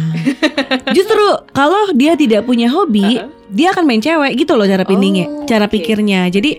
Justru 0.97 1.23
kalau 1.51 1.95
dia 1.95 2.19
tidak 2.19 2.43
punya 2.43 2.67
hobi, 2.67 3.19
Uh-uh. 3.19 3.31
dia 3.51 3.71
akan 3.71 3.87
main 3.87 4.03
cewek 4.03 4.35
gitu 4.35 4.59
loh 4.59 4.67
cara 4.67 4.83
pindingnya, 4.83 5.27
Oh, 5.31 5.47
cara 5.47 5.71
oke. 5.71 5.79
pikirnya. 5.79 6.27
Jadi 6.35 6.59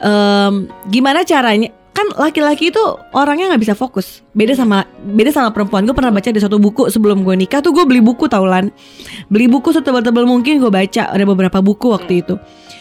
em, 0.00 0.54
gimana 0.88 1.28
caranya? 1.28 1.68
Kan 1.94 2.10
laki-laki 2.18 2.74
itu 2.74 2.82
orangnya 3.14 3.54
nggak 3.54 3.62
bisa 3.62 3.74
fokus. 3.78 4.20
Beda 4.34 4.58
sama 4.58 4.82
beda 5.06 5.30
sama 5.30 5.54
perempuan. 5.54 5.86
Gue 5.86 5.94
pernah 5.94 6.10
baca 6.10 6.26
di 6.26 6.42
satu 6.42 6.58
buku 6.58 6.90
sebelum 6.90 7.22
gue 7.22 7.38
nikah 7.38 7.62
tuh 7.62 7.70
gue 7.70 7.86
beli 7.86 8.02
buku 8.02 8.26
taulan. 8.26 8.74
Beli 9.30 9.46
buku 9.46 9.70
setebal-tebal 9.70 10.26
mungkin 10.26 10.58
gue 10.58 10.74
baca 10.74 11.14
ada 11.14 11.22
beberapa 11.22 11.62
buku 11.62 11.94
waktu 11.94 12.26
itu. 12.26 12.34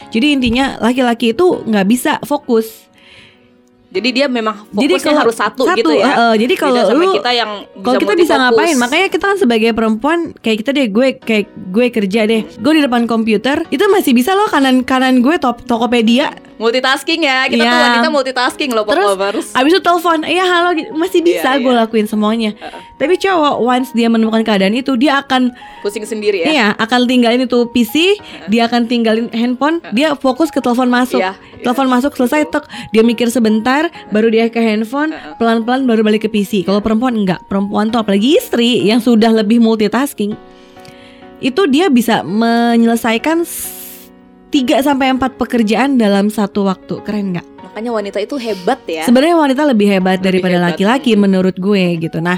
Jadi 0.10 0.34
intinya 0.34 0.82
laki-laki 0.82 1.38
itu 1.38 1.62
nggak 1.62 1.86
bisa 1.86 2.18
fokus. 2.26 2.90
Jadi 3.94 4.10
dia 4.12 4.26
memang 4.26 4.66
Jadi 4.68 4.90
fokusnya 4.90 5.06
kalau- 5.08 5.22
harus 5.22 5.38
satu, 5.38 5.62
Satu, 5.64 5.78
gitu 5.78 5.92
ya. 5.94 6.34
eh, 6.34 6.36
jadi 6.40 6.54
kalau 6.56 6.82
lu 6.92 7.14
kita 7.14 7.30
yang 7.32 7.52
kalau 7.78 7.96
kita 7.96 8.14
bisa 8.16 8.34
ngapain 8.36 8.74
makanya 8.76 9.08
kita 9.08 9.22
kan 9.24 9.38
sebagai 9.38 9.70
perempuan 9.72 10.20
kayak 10.36 10.58
kita 10.60 10.72
deh 10.72 10.88
gue 10.88 11.08
kayak 11.16 11.46
gue 11.70 11.86
kerja 11.92 12.22
deh 12.26 12.42
gue 12.44 12.72
di 12.74 12.82
depan 12.82 13.06
komputer 13.06 13.62
itu 13.70 13.86
masih 13.88 14.12
bisa 14.12 14.34
loh 14.34 14.48
kanan 14.48 14.82
kanan 14.82 15.22
gue 15.22 15.38
top 15.38 15.62
Tokopedia 15.64 16.34
multitasking 16.56 17.22
ya. 17.22 17.46
Kita 17.46 17.60
tuh 17.60 17.68
Iya. 17.68 17.86
wanita 17.92 18.10
multitasking 18.10 18.72
loh 18.72 18.82
Terus, 18.84 19.04
Poplovers. 19.10 19.48
abis 19.52 19.72
itu 19.72 19.82
telepon 19.82 20.20
iya 20.24 20.44
halo 20.44 20.70
gitu. 20.72 20.90
masih 20.94 21.20
bisa 21.20 21.50
Iya, 21.52 21.60
gue 21.60 21.70
iya. 21.72 21.80
lakuin 21.80 22.08
semuanya 22.08 22.52
Heeh. 22.52 22.82
tapi 22.96 23.14
cowok 23.16 23.56
once 23.60 23.90
dia 23.92 24.08
menemukan 24.08 24.42
keadaan 24.42 24.72
itu 24.72 24.94
dia 24.96 25.20
akan 25.20 25.54
Pusing 25.82 26.02
sendiri 26.04 26.42
ya. 26.42 26.48
iya 26.48 26.68
akan 26.74 27.06
tinggalin 27.06 27.42
itu 27.42 27.68
PC 27.68 28.18
dia 28.48 28.66
akan 28.66 28.86
tinggalin 28.86 29.30
handphone 29.30 29.86
dia 29.92 30.14
fokus 30.16 30.50
ke 30.50 30.58
telepon 30.58 30.88
masuk 30.88 31.20
Iya, 31.20 31.36
telepon 31.62 31.86
masuk 31.88 32.14
selesai 32.14 32.48
tek 32.48 32.64
dia 32.90 33.02
mikir 33.02 33.28
sebentar 33.28 33.83
baru 34.12 34.28
dia 34.30 34.52
ke 34.52 34.60
handphone 34.60 35.16
pelan-pelan 35.40 35.88
baru 35.88 36.04
balik 36.06 36.28
ke 36.28 36.30
PC 36.30 36.68
kalau 36.68 36.84
perempuan 36.84 37.16
enggak. 37.18 37.42
Perempuan 37.48 37.90
tuh 37.90 38.04
apalagi 38.04 38.38
istri 38.38 38.84
yang 38.84 39.00
sudah 39.00 39.32
lebih 39.32 39.64
multitasking. 39.64 40.36
Itu 41.44 41.68
dia 41.68 41.92
bisa 41.92 42.24
menyelesaikan 42.24 43.44
3 43.44 44.86
sampai 44.86 45.12
4 45.18 45.42
pekerjaan 45.42 45.98
dalam 45.98 46.30
satu 46.30 46.70
waktu. 46.70 47.02
Keren 47.04 47.36
nggak? 47.36 47.48
Makanya 47.74 47.90
wanita 47.90 48.18
itu 48.22 48.38
hebat 48.38 48.80
ya. 48.86 49.02
sebenarnya 49.10 49.34
wanita 49.34 49.66
lebih 49.66 49.90
hebat 49.90 50.22
Lebih 50.22 50.28
daripada 50.30 50.58
laki-laki 50.62 51.18
menurut 51.18 51.58
gue 51.58 51.98
gitu. 51.98 52.22
Nah 52.22 52.38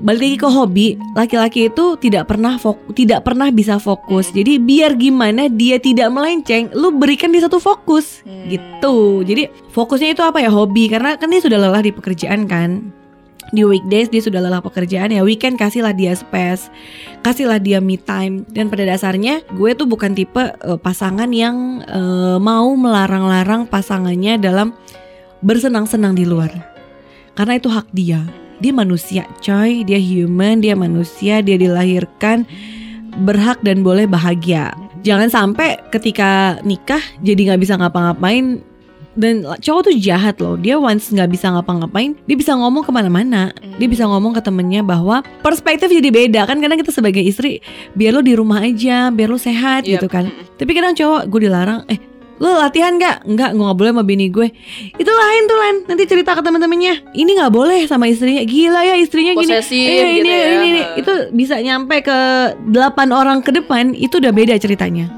balik 0.00 0.20
lagi 0.22 0.36
ke 0.38 0.48
hobi 0.48 0.88
laki-laki 1.14 1.60
itu 1.70 1.98
tidak 1.98 2.30
pernah 2.30 2.54
fok 2.56 2.78
tidak 2.94 3.26
pernah 3.26 3.50
bisa 3.50 3.78
fokus. 3.78 4.30
Jadi 4.30 4.58
biar 4.58 4.94
gimana 4.98 5.46
dia 5.50 5.78
tidak 5.78 6.10
melenceng 6.10 6.70
lu 6.74 6.94
berikan 6.94 7.30
di 7.30 7.40
satu 7.42 7.58
fokus. 7.58 8.22
Hmm. 8.22 8.46
gitu. 8.48 9.22
Jadi 9.26 9.50
fokusnya 9.74 10.14
itu 10.14 10.22
apa 10.24 10.42
ya? 10.42 10.50
Hobi. 10.50 10.90
Karena 10.90 11.18
kan 11.18 11.28
dia 11.30 11.42
sudah 11.42 11.58
lelah 11.58 11.82
di 11.82 11.92
pekerjaan 11.92 12.46
kan. 12.46 12.94
Di 13.48 13.64
weekdays 13.64 14.12
dia 14.12 14.20
sudah 14.20 14.44
lelah 14.44 14.60
pekerjaan 14.60 15.08
ya. 15.08 15.24
Weekend 15.24 15.56
kasihlah 15.56 15.96
dia 15.96 16.12
space 16.12 16.70
kasihlah 17.24 17.60
dia 17.60 17.78
me 17.82 17.98
time. 17.98 18.44
Dan 18.50 18.68
pada 18.68 18.86
dasarnya 18.86 19.42
gue 19.54 19.70
tuh 19.74 19.88
bukan 19.88 20.14
tipe 20.14 20.42
eh, 20.42 20.78
pasangan 20.78 21.28
yang 21.32 21.82
eh, 21.84 22.38
mau 22.38 22.68
melarang-larang 22.74 23.68
pasangannya 23.68 24.38
dalam 24.38 24.76
bersenang-senang 25.42 26.18
di 26.18 26.24
luar. 26.26 26.50
Karena 27.38 27.54
itu 27.54 27.70
hak 27.70 27.86
dia 27.94 28.47
dia 28.58 28.72
manusia 28.74 29.22
coy. 29.40 29.82
Dia 29.82 29.98
human 29.98 30.60
dia 30.60 30.74
manusia 30.74 31.40
dia 31.40 31.56
dilahirkan 31.58 32.46
berhak 33.24 33.58
dan 33.62 33.82
boleh 33.82 34.06
bahagia. 34.06 34.74
Jangan 35.02 35.30
sampai 35.30 35.78
ketika 35.90 36.58
nikah 36.62 37.00
jadi 37.22 37.54
nggak 37.54 37.60
bisa 37.62 37.74
ngapa-ngapain. 37.78 38.62
Dan 39.18 39.42
cowok 39.42 39.90
tuh 39.90 39.94
jahat 39.98 40.38
loh. 40.38 40.54
Dia 40.54 40.78
once 40.78 41.10
nggak 41.10 41.34
bisa 41.34 41.50
ngapa-ngapain 41.50 42.14
dia 42.30 42.38
bisa 42.38 42.54
ngomong 42.54 42.86
ke 42.86 42.94
mana-mana. 42.94 43.50
Dia 43.74 43.90
bisa 43.90 44.06
ngomong 44.06 44.30
ke 44.30 44.38
temennya 44.38 44.86
bahwa 44.86 45.26
perspektif 45.42 45.90
jadi 45.90 46.06
beda. 46.14 46.46
Kan 46.46 46.62
karena 46.62 46.78
kita 46.78 46.94
sebagai 46.94 47.18
istri 47.18 47.58
biar 47.98 48.14
lo 48.14 48.22
di 48.22 48.38
rumah 48.38 48.62
aja 48.62 49.10
biar 49.10 49.26
lo 49.26 49.34
sehat 49.34 49.82
Yep. 49.90 49.90
gitu 49.98 50.06
kan. 50.06 50.30
Tapi 50.54 50.70
kadang 50.70 50.94
cowok 50.94 51.26
gue 51.26 51.40
dilarang. 51.50 51.82
Eh 51.90 51.98
lo 52.38 52.54
latihan 52.54 52.94
nggak 52.94 53.26
nggak 53.26 53.50
gue 53.50 53.62
nggak 53.62 53.78
boleh 53.78 53.90
sama 53.90 54.04
bini 54.06 54.30
gue 54.30 54.46
itu 54.94 55.10
lain 55.10 55.42
tuh 55.44 55.58
lain 55.58 55.76
nanti 55.86 56.06
cerita 56.06 56.32
ke 56.32 56.42
teman-temannya 56.42 57.10
ini 57.12 57.30
nggak 57.34 57.50
boleh 57.50 57.82
sama 57.84 58.06
istrinya 58.06 58.46
gila 58.46 58.80
ya 58.82 58.94
istrinya 58.94 59.34
gini 59.34 59.52
Posesif 59.58 59.74
Eh, 59.74 60.22
gitu 60.22 60.22
ini, 60.22 60.30
ya. 60.30 60.46
ini, 60.48 60.66
ini. 60.70 60.82
itu 61.02 61.12
bisa 61.34 61.58
nyampe 61.58 61.98
ke 61.98 62.18
delapan 62.70 63.10
orang 63.10 63.38
ke 63.42 63.50
depan 63.50 63.90
itu 63.92 64.22
udah 64.22 64.30
beda 64.30 64.54
ceritanya. 64.54 65.10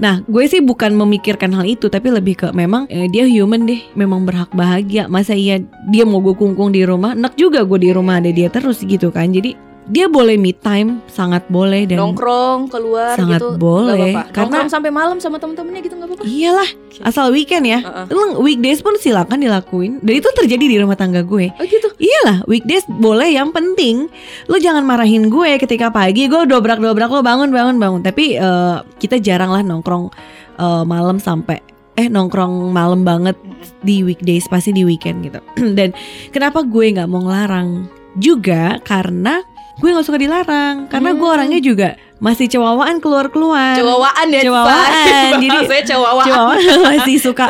Nah, 0.00 0.24
gue 0.24 0.48
sih 0.48 0.64
bukan 0.64 0.96
memikirkan 0.96 1.52
hal 1.52 1.68
itu, 1.68 1.92
tapi 1.92 2.08
lebih 2.08 2.32
ke 2.32 2.48
memang 2.56 2.88
eh, 2.88 3.04
dia 3.06 3.28
human 3.28 3.68
deh, 3.68 3.84
memang 3.92 4.24
berhak 4.24 4.48
bahagia. 4.50 5.04
Masa 5.06 5.36
iya 5.36 5.60
dia 5.92 6.08
mau 6.08 6.24
gue 6.24 6.32
kungkung 6.32 6.72
di 6.72 6.88
rumah, 6.88 7.12
enak 7.12 7.36
juga 7.36 7.68
gue 7.68 7.76
di 7.76 7.92
rumah 7.92 8.16
ada 8.16 8.32
dia 8.32 8.48
terus 8.48 8.80
gitu 8.80 9.12
kan. 9.12 9.28
Jadi 9.28 9.52
dia 9.90 10.06
boleh 10.06 10.38
me 10.38 10.54
time, 10.54 11.02
sangat 11.06 11.42
boleh 11.50 11.82
dan 11.82 11.98
nongkrong 11.98 12.70
keluar 12.70 13.18
Sangat 13.18 13.42
gitu 13.42 13.58
boleh, 13.58 13.90
nggak 13.90 13.98
apa-apa. 13.98 14.30
karena- 14.30 14.46
nongkrong 14.46 14.70
sampai 14.70 14.90
malam 14.90 15.18
sama 15.18 15.36
temen-temennya 15.36 15.82
gitu 15.82 15.94
nggak 15.98 16.08
apa-apa 16.08 16.24
iyalah 16.24 16.70
asal 17.00 17.28
weekend 17.28 17.64
ya. 17.64 17.80
Heeh. 17.80 18.06
Lu 18.08 18.38
weekdays 18.38 18.78
pun 18.78 18.94
silakan 18.94 19.40
dilakuin. 19.40 19.98
Dan 20.00 20.20
itu 20.20 20.28
terjadi 20.30 20.60
di 20.62 20.76
rumah 20.76 20.94
tangga 20.94 21.20
gue. 21.20 21.48
oh 21.50 21.64
gitu 21.64 21.88
Iyalah, 21.96 22.44
weekdays 22.44 22.84
boleh 22.86 23.30
yang 23.30 23.50
penting 23.50 24.06
lu 24.46 24.56
jangan 24.56 24.84
marahin 24.84 25.26
gue 25.28 25.56
ketika 25.56 25.88
pagi 25.88 26.28
gue 26.28 26.44
dobrak-dobrak 26.44 27.08
lo 27.08 27.20
bangun 27.20 27.50
bangun 27.50 27.76
bangun. 27.76 28.00
Tapi 28.00 28.36
eh, 28.36 28.76
kita 28.96 29.16
jarang 29.18 29.50
lah 29.50 29.60
nongkrong 29.60 30.12
eh, 30.56 30.84
malam 30.84 31.16
sampai 31.16 31.58
eh 31.96 32.06
nongkrong 32.06 32.70
malam 32.70 33.02
banget 33.02 33.34
di 33.80 34.00
weekdays 34.00 34.44
pasti 34.46 34.70
di 34.70 34.84
weekend 34.84 35.24
gitu. 35.24 35.40
Dan 35.78 35.96
kenapa 36.30 36.62
gue 36.62 36.94
nggak 36.94 37.08
mau 37.08 37.24
ngelarang 37.24 37.88
juga 38.18 38.76
karena 38.82 39.40
gue 39.80 39.88
nggak 39.90 40.04
suka 40.04 40.18
dilarang 40.20 40.76
karena 40.86 41.10
gue 41.10 41.24
Hmm. 41.24 41.34
orangnya 41.34 41.58
juga 41.58 41.88
masih 42.20 42.46
cewawaan 42.46 43.00
keluar-keluar. 43.00 43.74
cewawaan 43.74 44.26
ya 44.28 44.40
Cewawaan, 44.44 45.30
jadi- 45.42 45.66
saya 45.66 45.82
cewawaan. 45.82 46.26
Cuma 46.28 46.42
masih 46.92 47.16
suka 47.16 47.48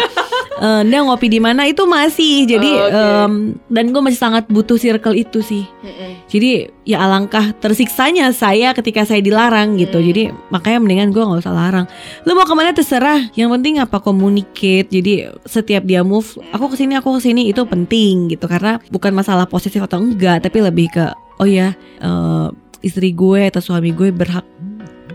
eh, 0.57 0.81
dia 0.85 1.01
ngopi 1.01 1.27
di 1.27 1.39
mana? 1.39 1.67
Itu 1.67 1.85
masih. 1.85 2.47
Jadi 2.47 2.71
Oh, 2.71 2.87
oke. 2.87 2.95
em, 2.95 3.33
dan 3.67 3.91
gue 3.91 3.99
masih 4.01 4.17
sangat 4.17 4.47
butuh 4.47 4.77
circle 4.77 5.13
itu 5.13 5.41
sih. 5.41 5.67
Mm-mm. 5.81 6.23
jadi 6.27 6.51
ya 6.85 7.01
alangkah 7.01 7.51
tersiksanya 7.55 8.31
saya 8.31 8.71
ketika 8.71 9.03
saya 9.03 9.19
dilarang 9.19 9.75
gitu. 9.75 9.97
Hmm. 9.97 10.07
jadi 10.07 10.23
makanya 10.49 10.79
mendingan 10.79 11.11
gue 11.11 11.19
nggak 11.21 11.41
usah 11.41 11.51
larang. 11.51 11.87
Lu 12.23 12.33
mau 12.33 12.45
ke 12.45 12.53
mana? 12.53 12.71
Terserah. 12.71 13.33
Yang 13.33 13.51
penting 13.53 13.75
apa? 13.79 13.99
Communicate. 13.99 14.87
Jadi 14.89 15.13
setiap 15.45 15.83
dia 15.83 16.01
move 16.01 16.25
aku 16.51 16.71
ke 16.71 16.77
sini 16.77 16.95
aku 16.95 17.19
ke 17.19 17.23
sini 17.23 17.49
itu 17.49 17.65
penting 17.65 18.31
gitu. 18.31 18.47
Karena 18.47 18.79
bukan 18.87 19.11
masalah 19.11 19.45
posesif 19.45 19.81
atau 19.81 19.99
enggak 19.99 20.43
tapi 20.43 20.61
lebih 20.61 20.87
ke 20.89 21.11
oh 21.37 21.49
ya 21.49 21.73
eh, 21.99 22.49
istri 22.81 23.13
gue 23.13 23.49
atau 23.49 23.61
suami 23.61 23.93
gue 23.93 24.13
berhak 24.13 24.45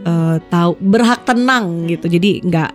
eh, 0.06 0.38
tahu 0.50 0.72
berhak 0.80 1.26
tenang 1.26 1.90
gitu. 1.90 2.06
Jadi 2.10 2.46
nggak 2.46 2.72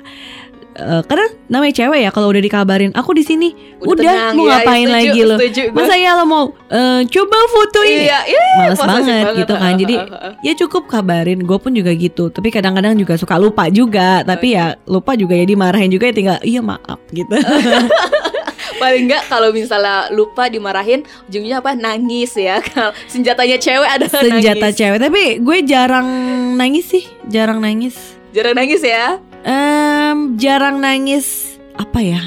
eh, 0.81 1.03
karena 1.07 1.27
namanya 1.51 1.75
cewek 1.75 2.01
ya 2.07 2.11
kalau 2.15 2.31
udah 2.31 2.43
dikabarin 2.43 2.93
aku 2.95 3.15
di 3.15 3.25
sini. 3.27 3.49
Udah 3.83 3.91
udah, 3.91 4.05
tenang, 4.05 4.35
mau 4.37 4.45
ya, 4.47 4.53
ngapain 4.61 4.87
setuju, 4.87 4.97
lagi 4.97 5.21
lo 5.25 5.37
masa 5.75 5.95
ya 5.99 6.11
lo 6.19 6.25
mau 6.27 6.45
eh, 6.71 7.01
coba 7.07 7.39
foto 7.51 7.81
ini? 7.87 8.05
Iya, 8.07 8.19
iya, 8.27 8.45
males 8.59 8.79
posesif 8.79 9.07
banget, 9.07 9.39
gitu 9.45 9.55
kan. 9.57 9.73
Jadi 9.79 9.95
ya 10.47 10.53
cukup 10.67 10.83
kabarin. 10.91 11.41
Gue 11.43 11.59
pun 11.63 11.73
juga 11.75 11.91
gitu. 11.95 12.31
Tapi 12.31 12.49
kadang-kadang 12.51 12.95
juga 12.99 13.15
suka 13.19 13.39
lupa 13.39 13.67
juga. 13.71 14.23
Tapi 14.27 14.55
ya 14.59 14.75
lupa 14.87 15.15
juga 15.15 15.39
ya 15.39 15.47
dimarahin 15.47 15.91
juga 15.91 16.11
ya 16.11 16.15
tinggal 16.15 16.39
iya 16.43 16.61
maaf 16.63 16.99
gitu 17.11 17.35
paling 18.81 19.05
enggak 19.07 19.29
kalau 19.29 19.53
misalnya 19.53 20.09
lupa 20.09 20.49
dimarahin 20.49 21.05
ujungnya 21.29 21.61
apa? 21.61 21.77
Nangis 21.77 22.33
ya. 22.35 22.65
Kalau 22.73 22.97
senjatanya 23.05 23.61
cewek 23.61 23.91
adalah 24.01 24.21
senjata 24.25 24.67
nangis. 24.73 24.79
cewek. 24.81 24.99
Tapi 24.99 25.23
gue 25.45 25.59
jarang 25.69 26.09
nangis 26.57 26.87
sih. 26.89 27.05
Jarang 27.29 27.61
nangis. 27.61 28.17
Jarang 28.33 28.57
nangis 28.57 28.81
ya? 28.81 29.21
Em, 29.45 30.41
jarang 30.41 30.81
nangis 30.81 31.59
apa 31.77 32.01
ya? 32.01 32.23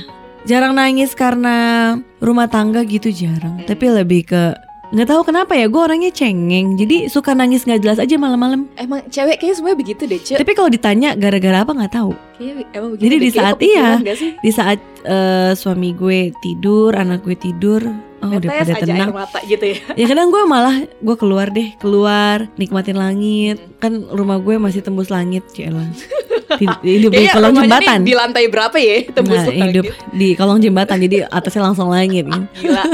Jarang 0.45 0.77
nangis 0.77 1.17
karena 1.17 1.98
rumah 2.22 2.45
tangga 2.51 2.86
gitu 2.86 3.10
jarang. 3.10 3.63
Tapi 3.65 3.86
lebih 3.89 4.27
ke 4.29 4.53
nggak 4.94 5.10
tahu 5.10 5.22
kenapa 5.26 5.58
ya 5.58 5.66
gue 5.66 5.82
orangnya 5.82 6.14
cengeng. 6.14 6.78
Jadi 6.78 7.10
suka 7.10 7.34
nangis 7.34 7.66
nggak 7.66 7.82
jelas 7.82 7.98
aja 7.98 8.14
malam-malam. 8.22 8.70
Emang 8.78 9.02
cewek 9.10 9.42
kayaknya 9.42 9.56
semuanya 9.58 9.78
begitu 9.82 10.04
deh 10.06 10.22
cewek 10.22 10.40
tapi 10.46 10.52
kalau 10.54 10.70
ditanya 10.70 11.10
gara-gara 11.18 11.66
apa 11.66 11.72
nggak 11.74 11.94
tahu. 11.98 12.12
Kayaknya 12.38 12.54
emang 12.78 12.90
begitu 12.94 13.04
Jadi 13.04 13.16
deh. 13.18 13.24
di 13.26 13.32
saat 13.34 13.58
iya, 13.60 13.90
di 14.38 14.52
saat 14.54 14.80
eh, 15.02 15.52
suami 15.58 15.90
gue 15.98 16.30
tidur 16.46 16.94
anak 16.94 17.26
gue 17.26 17.34
tidur 17.34 17.82
oh 18.24 18.30
udah 18.40 18.50
pada 18.54 18.74
tenang 18.80 19.10
air 19.10 19.18
mata 19.18 19.40
gitu 19.50 19.66
ya. 19.66 19.78
Ya 19.98 20.06
kadang 20.06 20.30
gue 20.30 20.44
malah 20.46 20.86
gue 20.86 21.16
keluar 21.18 21.50
deh 21.50 21.74
keluar 21.82 22.46
nikmatin 22.62 22.96
langit. 23.02 23.58
Kan 23.82 24.06
rumah 24.14 24.38
gue 24.38 24.62
masih 24.62 24.86
tembus 24.86 25.10
langit 25.10 25.42
cila 25.58 25.90
di, 26.62 26.66
di 26.86 27.10
Kayaknya 27.10 27.34
kolong 27.34 27.56
jembatan. 27.58 28.00
di 28.06 28.14
lantai 28.14 28.46
berapa 28.46 28.78
ya 28.78 29.10
tembus 29.10 29.42
nah, 29.42 29.50
langit. 29.50 29.74
hidup 29.74 29.86
di 30.14 30.28
kolong 30.38 30.62
jembatan 30.62 31.02
jadi 31.02 31.26
atasnya 31.34 31.66
langsung 31.66 31.90
langit. 31.90 32.30
Kan. 32.30 32.46
gila 32.62 32.86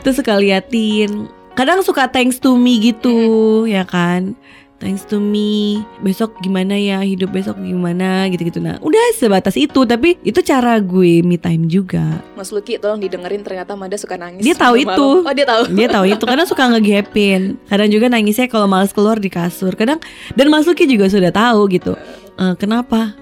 Terus 0.00 0.16
suka 0.16 0.36
liatin. 0.36 1.28
Kadang 1.52 1.82
suka 1.82 2.06
thanks 2.06 2.38
to 2.38 2.54
me 2.54 2.80
gitu 2.80 3.16
ya 3.64 3.84
kan? 3.84 4.32
Thanks 4.80 5.04
to 5.04 5.20
me 5.20 5.76
Besok 6.00 6.40
gimana 6.40 6.72
ya? 6.72 7.04
Hidup 7.04 7.28
besok 7.30 7.60
gimana? 7.60 8.24
Gitu-gitu. 8.26 8.58
Nah 8.58 8.80
udah 8.80 9.12
sebatas 9.12 9.52
itu. 9.54 9.84
Tapi 9.84 10.16
itu 10.24 10.40
cara 10.40 10.80
gue 10.80 11.20
me 11.20 11.36
time 11.36 11.68
juga. 11.68 12.24
Mas 12.32 12.48
Luki 12.48 12.80
tolong 12.80 12.96
didengerin. 12.96 13.44
Ternyata 13.44 13.76
Manda 13.76 14.00
suka 14.00 14.16
nangis 14.16 14.40
Dia 14.40 14.56
tahu 14.56 14.80
malam. 14.80 14.96
itu. 14.96 15.08
oh 15.20 15.34
dia 15.36 15.44
tahu. 15.44 15.62
Dia 15.68 15.88
tahu 15.90 16.04
itu. 16.08 16.24
Kadang 16.24 16.48
suka 16.48 16.64
ngegapin. 16.70 17.60
Kadang 17.68 17.92
juga 17.92 18.08
nangisnya 18.08 18.48
kalau 18.48 18.64
males 18.64 18.96
keluar 18.96 19.20
di 19.20 19.28
kasur. 19.28 19.76
Kadang 19.76 20.00
Dan 20.32 20.48
Mas 20.48 20.64
Luki 20.64 20.88
juga 20.88 21.12
sudah 21.12 21.28
tahu 21.28 21.68
gitu. 21.68 21.92
Eh, 22.40 22.54
Kenapa? 22.56 23.12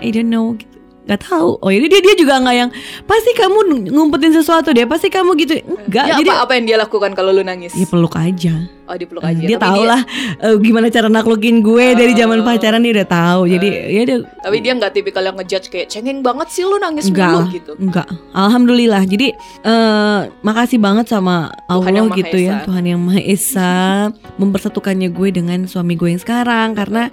I 0.00 0.08
don't 0.08 0.28
know. 0.28 0.56
gitu. 0.56 0.75
Gak 1.06 1.22
tahu 1.22 1.62
Oh 1.62 1.70
ini 1.70 1.86
dia 1.86 2.02
dia 2.02 2.18
juga 2.18 2.42
nggak 2.42 2.56
yang 2.56 2.70
Pasti 3.06 3.30
kamu 3.30 3.88
ngumpetin 3.94 4.34
sesuatu 4.34 4.74
deh 4.74 4.82
Pasti 4.84 5.06
kamu 5.06 5.38
gitu 5.38 5.54
Enggak 5.86 6.04
Ya, 6.10 6.14
Jadi 6.18 6.30
apa 6.30 6.42
apa 6.42 6.52
yang 6.58 6.64
dia 6.66 6.76
lakukan 6.76 7.14
kalau 7.14 7.30
lu 7.30 7.46
nangis 7.46 7.78
Ya 7.78 7.86
peluk 7.86 8.18
aja 8.18 8.54
oh 8.86 8.94
dipeluk 8.94 9.22
Eh, 9.22 9.30
aja 9.34 9.42
dia 9.42 9.58
Tapi 9.58 9.66
tahu 9.66 9.82
lah 9.82 10.00
eh, 10.38 10.56
gimana 10.62 10.86
cara 10.86 11.06
naklukin 11.06 11.58
gue 11.58 11.94
dari 11.94 12.14
zaman 12.14 12.38
Oh. 12.38 12.46
pacaran 12.46 12.78
dia 12.78 12.92
udah 12.94 13.08
tahu. 13.08 13.40
Jadi 13.48 13.66
ya 13.66 14.02
dia 14.06 14.18
tapi 14.38 14.56
dia 14.62 14.72
nggak 14.74 14.92
tipikal 14.94 15.22
yang 15.22 15.34
ngejudge 15.34 15.66
kayak 15.66 15.90
cengeng 15.90 16.22
banget 16.22 16.46
sih 16.54 16.62
lu 16.62 16.78
nangis 16.78 17.10
enggak 17.10 17.34
mulu 17.34 17.50
gitu 17.50 17.72
enggak. 17.78 18.06
Alhamdulillah. 18.30 19.02
Jadi 19.02 19.34
eh 19.62 20.20
makasih 20.40 20.78
banget 20.78 21.10
sama 21.10 21.50
Allah 21.66 22.06
gitu 22.14 22.38
ya. 22.38 22.62
Tuhan 22.62 22.84
yang 22.86 23.02
Maha 23.02 23.18
Esa 23.18 24.10
mempersatukannya 24.40 25.10
gue 25.10 25.28
dengan 25.34 25.66
suami 25.66 25.98
gue 25.98 26.14
yang 26.14 26.22
sekarang 26.22 26.78
karena 26.78 27.10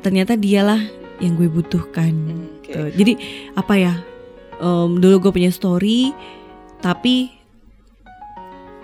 ternyata 0.00 0.32
dialah 0.32 0.80
yang 1.20 1.36
gue 1.36 1.48
butuhkan. 1.48 2.12
Hmm, 2.12 2.55
oke. 2.66 2.72
Tuh. 2.72 2.90
Jadi 2.92 3.12
apa 3.54 3.74
ya? 3.74 3.94
em, 4.56 4.90
dulu 4.96 5.20
gue 5.20 5.32
punya 5.34 5.52
story 5.52 6.16
tapi 6.78 7.28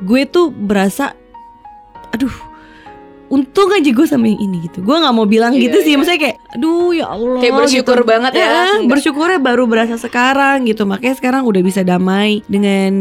gue 0.02 0.20
tuh 0.26 0.50
berasa 0.50 1.14
aduh 2.10 2.32
untung 3.32 3.72
aja 3.72 3.88
gue 3.88 4.04
sama 4.04 4.28
yang 4.28 4.36
ini 4.38 4.68
gitu 4.68 4.84
gue 4.84 4.92
nggak 4.92 5.14
mau 5.16 5.24
bilang 5.24 5.56
Iya, 5.56 5.64
gitu 5.64 5.78
sih 5.80 5.92
iya. 5.94 5.96
maksudnya 5.96 6.20
kayak 6.20 6.36
aduh 6.52 6.92
ya 6.92 7.06
Allah 7.08 7.40
Kayak 7.40 7.54
bersyukur 7.56 7.96
gitu. 7.96 8.04
banget 8.04 8.32
ya. 8.36 8.44
Enggak. 8.44 8.88
bersyukurnya 8.92 9.40
baru 9.40 9.64
berasa 9.64 9.96
sekarang 9.96 10.68
gitu 10.68 10.84
makanya 10.84 11.16
sekarang 11.16 11.42
udah 11.48 11.62
bisa 11.64 11.80
damai 11.80 12.44
dengan 12.44 12.92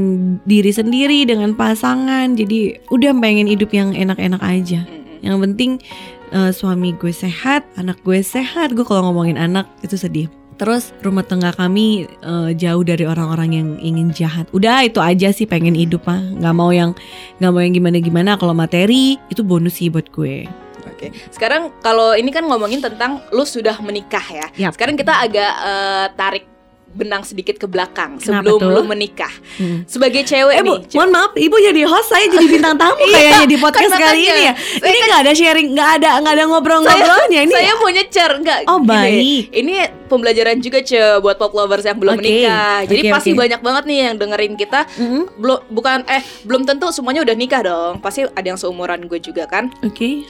diri 0.48 0.72
sendiri 0.72 1.28
dengan 1.28 1.52
pasangan 1.52 2.40
jadi 2.40 2.80
udah 2.88 3.12
pengen 3.20 3.52
hidup 3.52 3.76
yang 3.76 3.92
enak-enak 3.92 4.40
aja 4.40 4.88
yang 5.20 5.44
penting 5.44 5.84
eh, 6.32 6.50
suami 6.50 6.96
gue 6.96 7.12
sehat, 7.12 7.68
anak 7.76 8.00
gue 8.02 8.24
sehat. 8.24 8.72
Gue 8.72 8.82
kalau 8.82 9.12
ngomongin 9.12 9.36
anak 9.36 9.68
itu 9.84 9.94
sedih. 9.94 10.32
Terus 10.62 10.94
rumah 11.02 11.26
tangga 11.26 11.50
kami 11.50 12.06
eh, 12.06 12.50
jauh 12.54 12.86
dari 12.86 13.02
orang-orang 13.02 13.50
yang 13.58 13.68
ingin 13.82 14.14
jahat. 14.14 14.46
Udah 14.54 14.86
itu 14.86 15.02
aja 15.02 15.34
sih 15.34 15.50
pengen 15.50 15.74
hidup 15.74 16.06
mah. 16.06 16.22
Nggak 16.22 16.54
mau 16.54 16.70
yang 16.70 16.94
nggak 17.42 17.50
mau 17.50 17.62
yang 17.66 17.74
gimana-gimana. 17.74 18.38
Kalau 18.38 18.54
materi 18.54 19.18
itu 19.34 19.42
bonus 19.42 19.82
sih 19.82 19.90
buat 19.90 20.14
gue. 20.14 20.46
Oke, 20.86 21.10
sekarang 21.34 21.74
kalau 21.82 22.14
ini 22.14 22.30
kan 22.30 22.46
ngomongin 22.46 22.78
tentang 22.78 23.26
lu 23.34 23.42
sudah 23.42 23.74
menikah 23.82 24.22
ya. 24.22 24.70
Yap. 24.70 24.78
Sekarang 24.78 24.94
kita 24.94 25.18
agak 25.18 25.54
eh, 25.66 26.06
tarik 26.14 26.46
benang 26.94 27.22
sedikit 27.22 27.56
ke 27.56 27.64
belakang 27.64 28.16
Kenapa 28.16 28.44
sebelum 28.44 28.60
tuh? 28.60 28.70
lu 28.70 28.82
menikah. 28.84 29.32
Hmm. 29.56 29.84
Sebagai 29.86 30.22
cewek 30.22 30.54
Eh 30.54 30.62
bu, 30.62 30.76
nih, 30.78 30.94
mohon 30.94 31.10
maaf, 31.10 31.32
ibu 31.34 31.56
jadi 31.56 31.82
host, 31.84 32.08
saya 32.08 32.28
jadi 32.28 32.46
bintang 32.46 32.76
tamu 32.76 33.00
Iya, 33.02 33.16
kayaknya 33.16 33.46
di 33.46 33.58
podcast 33.58 33.90
kan 33.90 34.00
kali 34.02 34.22
ini 34.26 34.42
ya. 34.44 34.54
Ini 34.78 34.98
nggak 35.02 35.22
ada 35.22 35.32
sharing, 35.32 35.68
nggak 35.72 35.90
ada 35.94 36.10
nggak 36.18 36.34
ada 36.34 36.44
ngobrol-ngobrolnya 36.46 37.40
ini. 37.42 37.52
saya 37.52 37.74
mau 37.74 37.88
nyecer 37.88 38.32
enggak 38.34 38.58
Oh, 38.66 38.78
gini. 38.78 38.88
baik. 38.88 39.44
Ini 39.54 39.74
pembelajaran 40.06 40.58
juga 40.58 40.80
ce 40.82 41.00
buat 41.18 41.36
pop 41.36 41.52
lovers 41.52 41.84
yang 41.84 41.96
belum 41.96 42.14
Oke, 42.14 42.22
menikah. 42.22 42.84
Jadi 42.84 43.02
oke, 43.02 43.12
pasti 43.12 43.30
oke. 43.32 43.40
banyak 43.40 43.60
banget 43.60 43.84
nih 43.86 43.98
yang 44.04 44.16
dengerin 44.18 44.54
kita 44.56 44.80
Mm-mm. 44.94 45.24
belum 45.34 45.60
bukan 45.70 46.04
eh 46.06 46.20
belum 46.44 46.62
tentu 46.64 46.88
semuanya 46.90 47.22
udah 47.22 47.34
nikah 47.34 47.62
dong. 47.62 47.94
Pasti 47.98 48.26
ada 48.26 48.44
yang 48.46 48.56
seumuran 48.56 49.04
gue 49.04 49.18
juga 49.18 49.46
kan. 49.46 49.72
Oke. 49.82 50.28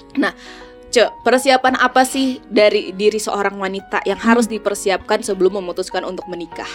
Ce, 0.92 1.08
persiapan 1.24 1.80
apa 1.80 2.04
sih 2.04 2.44
dari 2.52 2.92
diri 2.92 3.16
seorang 3.16 3.56
wanita 3.56 4.04
yang 4.04 4.20
harus 4.20 4.52
Hmm. 4.52 4.60
dipersiapkan 4.60 5.24
sebelum 5.24 5.64
memutuskan 5.64 6.04
untuk 6.04 6.28
menikah? 6.28 6.68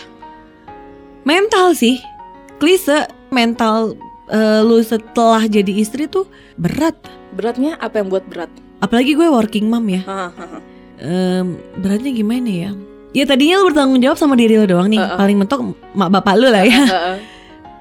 Mental 1.23 1.77
sih, 1.77 2.01
klise 2.57 3.05
mental 3.29 3.93
eh, 4.27 4.61
lu 4.65 4.81
setelah 4.81 5.45
jadi 5.47 5.69
istri 5.69 6.09
tuh 6.09 6.25
berat. 6.57 6.97
Beratnya 7.37 7.77
apa 7.77 8.01
yang 8.01 8.09
buat 8.09 8.25
berat? 8.27 8.49
Apalagi 8.81 9.13
gue 9.13 9.29
working 9.29 9.69
mom 9.69 9.85
ya. 9.87 10.03
Em, 10.97 11.61
beratnya 11.77 12.11
gimana 12.11 12.49
ya? 12.49 12.71
Ya 13.13 13.25
tadinya 13.29 13.61
lu 13.61 13.69
bertanggung 13.69 14.01
jawab 14.01 14.17
sama 14.17 14.33
diri 14.35 14.57
lu 14.57 14.65
doang 14.65 14.89
nih. 14.89 14.99
Uh-uh. 14.99 15.21
Paling 15.21 15.37
mentok 15.37 15.61
mak 15.93 16.09
bapak 16.09 16.35
lu 16.41 16.49
lah 16.49 16.65
ya. 16.65 16.83
Heeh. 16.89 17.17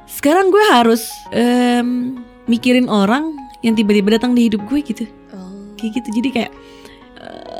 Sekarang 0.05 0.51
gue 0.51 0.63
harus 0.67 1.07
em, 1.31 2.19
mikirin 2.45 2.91
orang 2.91 3.31
yang 3.63 3.73
tiba-tiba 3.73 4.19
datang 4.19 4.35
di 4.35 4.51
hidup 4.51 4.61
gue 4.67 4.79
gitu. 4.83 5.07
Oh. 5.31 5.54
Kayak 5.85 6.01
gitu. 6.01 6.09
Jadi 6.21 6.29
kayak 6.33 6.51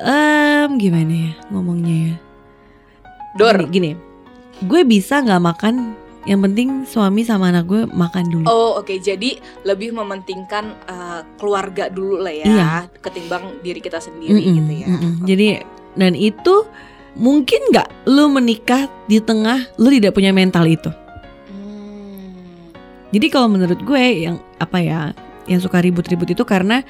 em 0.06 0.70
gimana 0.78 1.14
ya 1.14 1.32
ngomongnya 1.50 1.96
ya? 1.96 2.16
Dor. 3.36 3.58
Gini, 3.68 3.72
gini. 3.72 3.92
Gue 4.66 4.82
bisa 4.82 5.20
nggak 5.20 5.44
makan 5.44 5.76
yang 6.26 6.42
penting 6.42 6.90
suami 6.90 7.22
sama 7.22 7.54
anak 7.54 7.70
gue 7.70 7.86
makan 7.86 8.26
dulu. 8.34 8.46
Oh 8.50 8.82
oke, 8.82 8.98
jadi 8.98 9.38
lebih 9.62 9.94
mementingkan 9.94 10.74
uh, 10.90 11.22
keluarga 11.38 11.86
dulu 11.86 12.18
lah 12.18 12.34
ya, 12.34 12.46
Iya. 12.50 12.72
ketimbang 12.98 13.62
diri 13.62 13.78
kita 13.78 14.02
sendiri 14.02 14.34
Mm-mm, 14.34 14.56
gitu 14.58 14.74
ya. 14.74 14.88
mm-mm. 14.90 15.12
Jadi 15.30 15.48
dan 15.94 16.14
itu 16.18 16.66
mungkin 17.14 17.70
nggak 17.70 18.10
lu 18.10 18.26
menikah 18.34 18.90
di 19.06 19.22
tengah 19.22 19.70
lu 19.78 19.94
tidak 19.94 20.18
punya 20.18 20.34
mental 20.34 20.66
itu. 20.66 20.90
Hmm. 21.52 22.74
Jadi 23.14 23.28
kalau 23.30 23.48
menurut 23.48 23.78
gue 23.78 24.04
yang 24.26 24.42
apa 24.58 24.82
ya, 24.82 25.00
yang 25.46 25.62
suka 25.62 25.78
ribut-ribut 25.78 26.34
itu 26.34 26.42
karena 26.42 26.82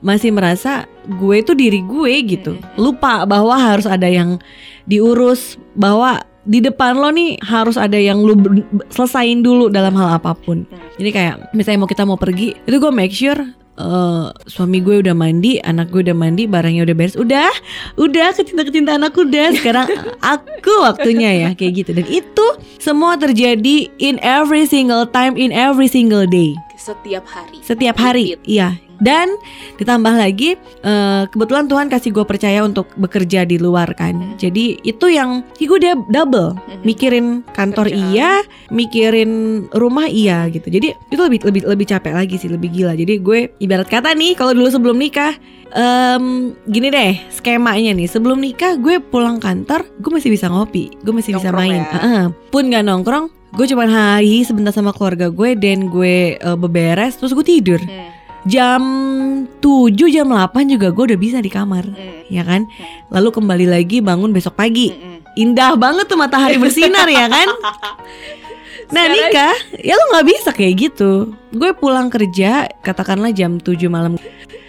masih 0.00 0.30
merasa 0.30 0.84
gue 1.06 1.40
itu 1.40 1.52
diri 1.52 1.80
gue 1.80 2.12
gitu. 2.26 2.52
Mm-mm. 2.54 2.76
Lupa 2.76 3.24
bahwa 3.24 3.56
harus 3.56 3.84
ada 3.84 4.06
yang 4.06 4.36
diurus, 4.84 5.56
bahwa 5.72 6.22
di 6.46 6.62
depan 6.62 6.94
lo 6.94 7.10
nih 7.10 7.42
harus 7.42 7.74
ada 7.74 7.98
yang 7.98 8.22
lu 8.22 8.38
ber- 8.38 8.62
selesain 8.88 9.42
dulu 9.42 9.66
dalam 9.66 9.98
hal 9.98 10.16
apa 10.16 10.30
pun. 10.32 10.62
Hmm. 10.62 10.78
Jadi 10.94 11.10
kayak 11.10 11.34
misalnya 11.50 11.82
mau 11.82 11.90
kita 11.90 12.06
mau 12.06 12.14
pergi, 12.14 12.54
itu 12.54 12.76
gue 12.78 12.92
make 12.94 13.10
sure 13.10 13.34
eh, 13.76 14.26
suami 14.46 14.78
gue 14.78 15.02
udah 15.02 15.10
mandi, 15.12 15.58
anak 15.60 15.90
gue 15.90 16.06
udah 16.06 16.14
mandi, 16.14 16.46
barangnya 16.46 16.86
udah 16.86 16.96
beres, 16.96 17.18
udah, 17.18 17.50
udah 17.98 18.30
kecinta-kecintaan 18.32 19.02
aku 19.02 19.26
udah. 19.26 19.52
Sekarang 19.52 19.90
aku 20.38 20.72
waktunya 20.86 21.34
ya 21.34 21.48
kayak 21.52 21.82
gitu. 21.82 21.90
Dan 21.98 22.06
itu 22.06 22.46
semua 22.78 23.18
terjadi 23.18 23.90
in 23.98 24.22
every 24.22 24.64
single 24.64 25.02
time, 25.04 25.34
in 25.34 25.50
every 25.50 25.90
single 25.90 26.24
day, 26.24 26.54
Setiap 26.78 27.26
hari. 27.26 27.58
setiap 27.60 27.96
hari. 27.98 28.38
Iya, 28.46 28.78
Dan 28.98 29.36
ditambah 29.76 30.12
lagi 30.12 30.54
eh, 30.82 31.22
kebetulan 31.26 31.66
Tuhan 31.66 31.86
kasih 31.86 32.10
gue 32.10 32.22
percaya 32.22 32.60
untuk 32.60 32.88
bekerja 32.94 33.42
di 33.42 33.56
luar 33.56 33.92
kan. 33.92 34.36
Jadi 34.36 34.80
itu 34.82 35.06
yang 35.06 35.44
gue 35.54 35.78
dia 35.78 35.94
double 36.06 36.56
Mhm. 36.56 36.82
mikirin 36.82 37.26
kantor 37.50 37.86
Kerjaan. 37.86 38.10
iya, 38.10 38.30
mikirin 38.70 39.30
rumah 39.70 40.06
iya 40.06 40.46
gitu. 40.46 40.66
Jadi 40.66 40.92
itu 41.06 41.20
lebih 41.20 41.40
lebih 41.42 41.62
lebih 41.66 41.86
capek 41.86 42.12
lagi 42.12 42.36
sih, 42.36 42.46
lebih 42.46 42.70
gila. 42.70 42.92
Jadi 42.92 43.18
gue 43.18 43.38
ibarat 43.58 43.86
kata 43.86 44.12
nih 44.12 44.32
kalau 44.32 44.52
dulu 44.52 44.68
sebelum 44.68 44.96
nikah 44.96 45.34
em, 45.68 46.24
gini 46.64 46.88
deh 46.88 47.12
skemanya 47.30 47.92
nih 47.92 48.06
sebelum 48.06 48.38
nikah 48.38 48.76
gue 48.76 48.96
pulang 48.98 49.36
kantor 49.36 49.84
gue 49.98 50.08
masih 50.10 50.30
bisa 50.30 50.46
ngopi 50.46 50.88
gue 50.96 51.12
masih 51.12 51.34
bisa 51.34 51.50
Nongkrong 51.50 51.60
main 51.60 51.82
ya. 51.82 51.90
Heeh. 51.92 52.24
pun 52.48 52.62
gak 52.66 52.80
nongkrong 52.82 53.26
gue 53.52 53.66
cuman 53.66 53.88
hari 53.88 54.40
sebentar 54.40 54.70
sama 54.70 54.90
keluarga 54.90 55.28
gue 55.28 55.52
dan 55.54 55.88
gue 55.88 56.16
eh, 56.34 56.56
beberes 56.56 57.16
terus 57.16 57.32
gue 57.32 57.44
tidur 57.44 57.80
Hmm, 57.82 58.14
jam 58.46 58.82
7 59.58 59.92
jam 60.14 60.26
8 60.30 60.70
juga 60.70 60.94
gue 60.94 61.04
udah 61.12 61.18
bisa 61.18 61.38
di 61.42 61.50
kamar 61.50 61.84
hmm, 61.84 62.30
ya 62.30 62.46
kan? 62.46 62.64
Lalu 63.10 63.28
kembali 63.34 63.66
lagi 63.66 63.98
bangun 63.98 64.30
besok 64.30 64.54
pagi. 64.54 64.94
Hmm, 64.94 65.20
hmm. 65.20 65.42
indah 65.42 65.74
banget 65.74 66.06
tuh 66.06 66.18
matahari 66.18 66.56
bersinar 66.56 67.10
ya 67.10 67.26
kan? 67.26 67.48
Nah 68.86 69.02
Sekarang- 69.02 69.18
nikah 69.34 69.56
ya 69.82 69.94
lo 69.98 70.04
nggak 70.14 70.26
bisa 70.30 70.50
kayak 70.54 70.74
gitu. 70.78 71.34
Gue 71.50 71.74
pulang 71.74 72.06
kerja 72.06 72.70
katakanlah 72.86 73.34
jam 73.34 73.58
7 73.58 73.90
malam. 73.90 74.14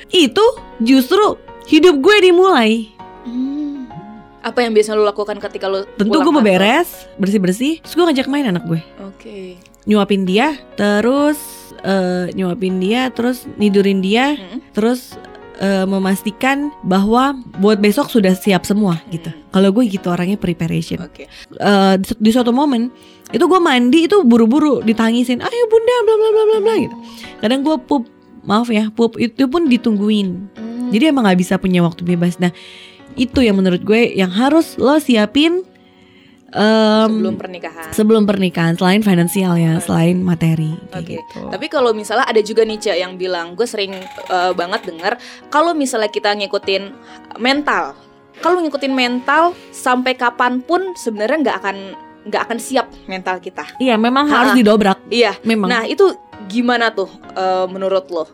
Itu 0.09 0.41
justru 0.81 1.37
hidup 1.69 2.01
gue 2.01 2.17
dimulai. 2.25 2.89
Hmm. 3.29 3.85
Apa 4.41 4.65
yang 4.65 4.73
biasa 4.73 4.97
lu 4.97 5.05
lakukan 5.05 5.37
ketika 5.37 5.69
lu 5.69 5.85
Tentu 6.01 6.17
gue 6.17 6.33
beberes 6.33 7.05
bersih-bersih. 7.21 7.77
Terus 7.85 7.93
gue 7.93 8.05
ngajak 8.09 8.25
main 8.25 8.49
anak 8.49 8.65
gue. 8.65 8.81
Oke. 9.05 9.61
Nyuapin 9.85 10.25
dia 10.25 10.57
Terus 10.73 11.37
eh, 11.79 12.25
nyuapin 12.31 12.77
dia 12.77 13.09
Terus 13.09 13.45
nidurin 13.55 13.99
dia 13.99 14.33
Hmm. 14.33 14.59
Terus 14.71 15.13
eh, 15.57 15.83
memastikan 15.83 16.69
bahwa 16.81 17.33
buat 17.57 17.77
besok 17.77 18.07
sudah 18.07 18.31
siap 18.31 18.61
semua 18.61 19.01
gitu 19.07 19.29
Kalau 19.49 19.69
gue 19.69 19.83
gitu 19.87 20.07
orangnya 20.07 20.35
preparation 20.35 21.01
Oke. 21.01 21.25
eh, 21.51 21.93
di, 21.95 22.05
su- 22.05 22.17
di 22.17 22.29
suatu 22.29 22.49
momen 22.49 22.89
itu 23.27 23.43
gue 23.43 23.59
mandi 23.59 24.05
itu 24.05 24.23
buru-buru 24.23 24.79
ditangisin 24.79 25.39
ayo 25.39 25.63
bunda 25.67 25.95
bla 26.01 26.15
bla 26.15 26.29
bla 26.29 26.43
bla 26.45 26.57
bla 26.61 26.73
gitu 26.77 26.95
kadang 27.37 27.59
gue 27.59 27.75
pup 27.77 28.07
maaf 28.41 28.69
ya 28.69 28.87
pup 28.89 29.17
itu 29.17 29.43
pun 29.45 29.67
ditungguin 29.67 30.47
Hmm. 30.55 30.87
jadi 30.89 31.11
emang 31.11 31.27
nggak 31.27 31.35
bisa 31.37 31.59
punya 31.59 31.83
waktu 31.83 32.05
bebas 32.05 32.39
nah 32.39 32.55
itu 33.13 33.41
yang 33.41 33.59
menurut 33.59 33.83
gue 33.83 34.13
yang 34.13 34.29
harus 34.29 34.77
lo 34.77 34.95
siapin 34.97 35.67
em, 36.49 37.09
sebelum 37.11 37.35
pernikahan. 37.35 37.89
sebelum 37.91 38.23
pernikahan 38.23 38.73
selain 38.73 39.01
finansial 39.01 39.53
ya 39.53 39.77
selain 39.77 40.17
materi 40.17 40.71
kayak 40.89 41.03
Oke. 41.03 41.13
gitu. 41.17 41.41
Tapi 41.49 41.65
kalau 41.67 41.91
misalnya 41.91 42.23
ada 42.23 42.39
juga 42.39 42.63
nih 42.63 42.77
Cek 42.77 42.97
yang 42.97 43.13
bilang, 43.15 43.51
gue 43.53 43.63
sering 43.63 43.91
eh, 44.27 44.51
banget 44.53 44.85
dengar 44.85 45.19
kalau 45.47 45.71
misalnya 45.71 46.07
kita 46.07 46.31
ngikutin 46.33 46.83
mental, 47.37 47.99
kalau 48.37 48.61
ngikutin 48.61 48.91
mental 48.91 49.51
sampai 49.69 50.13
kapan 50.13 50.59
pun 50.59 50.93
sebenarnya 50.93 51.37
nggak 51.43 51.57
akan 51.57 51.77
nggak 52.23 52.43
akan 52.43 52.57
siap 52.57 52.87
mental 53.05 53.39
kita. 53.39 53.63
iya 53.77 53.95
memang 53.95 54.27
Ha-ha. 54.27 54.37
harus 54.41 54.53
didobrak 54.53 54.99
Iya. 55.07 55.39
memang 55.41 55.67
Nah 55.67 55.83
itu 55.83 56.11
gimana 56.45 56.91
tuh 56.91 57.07
eh, 57.33 57.65
menurut 57.67 58.07
lo? 58.07 58.25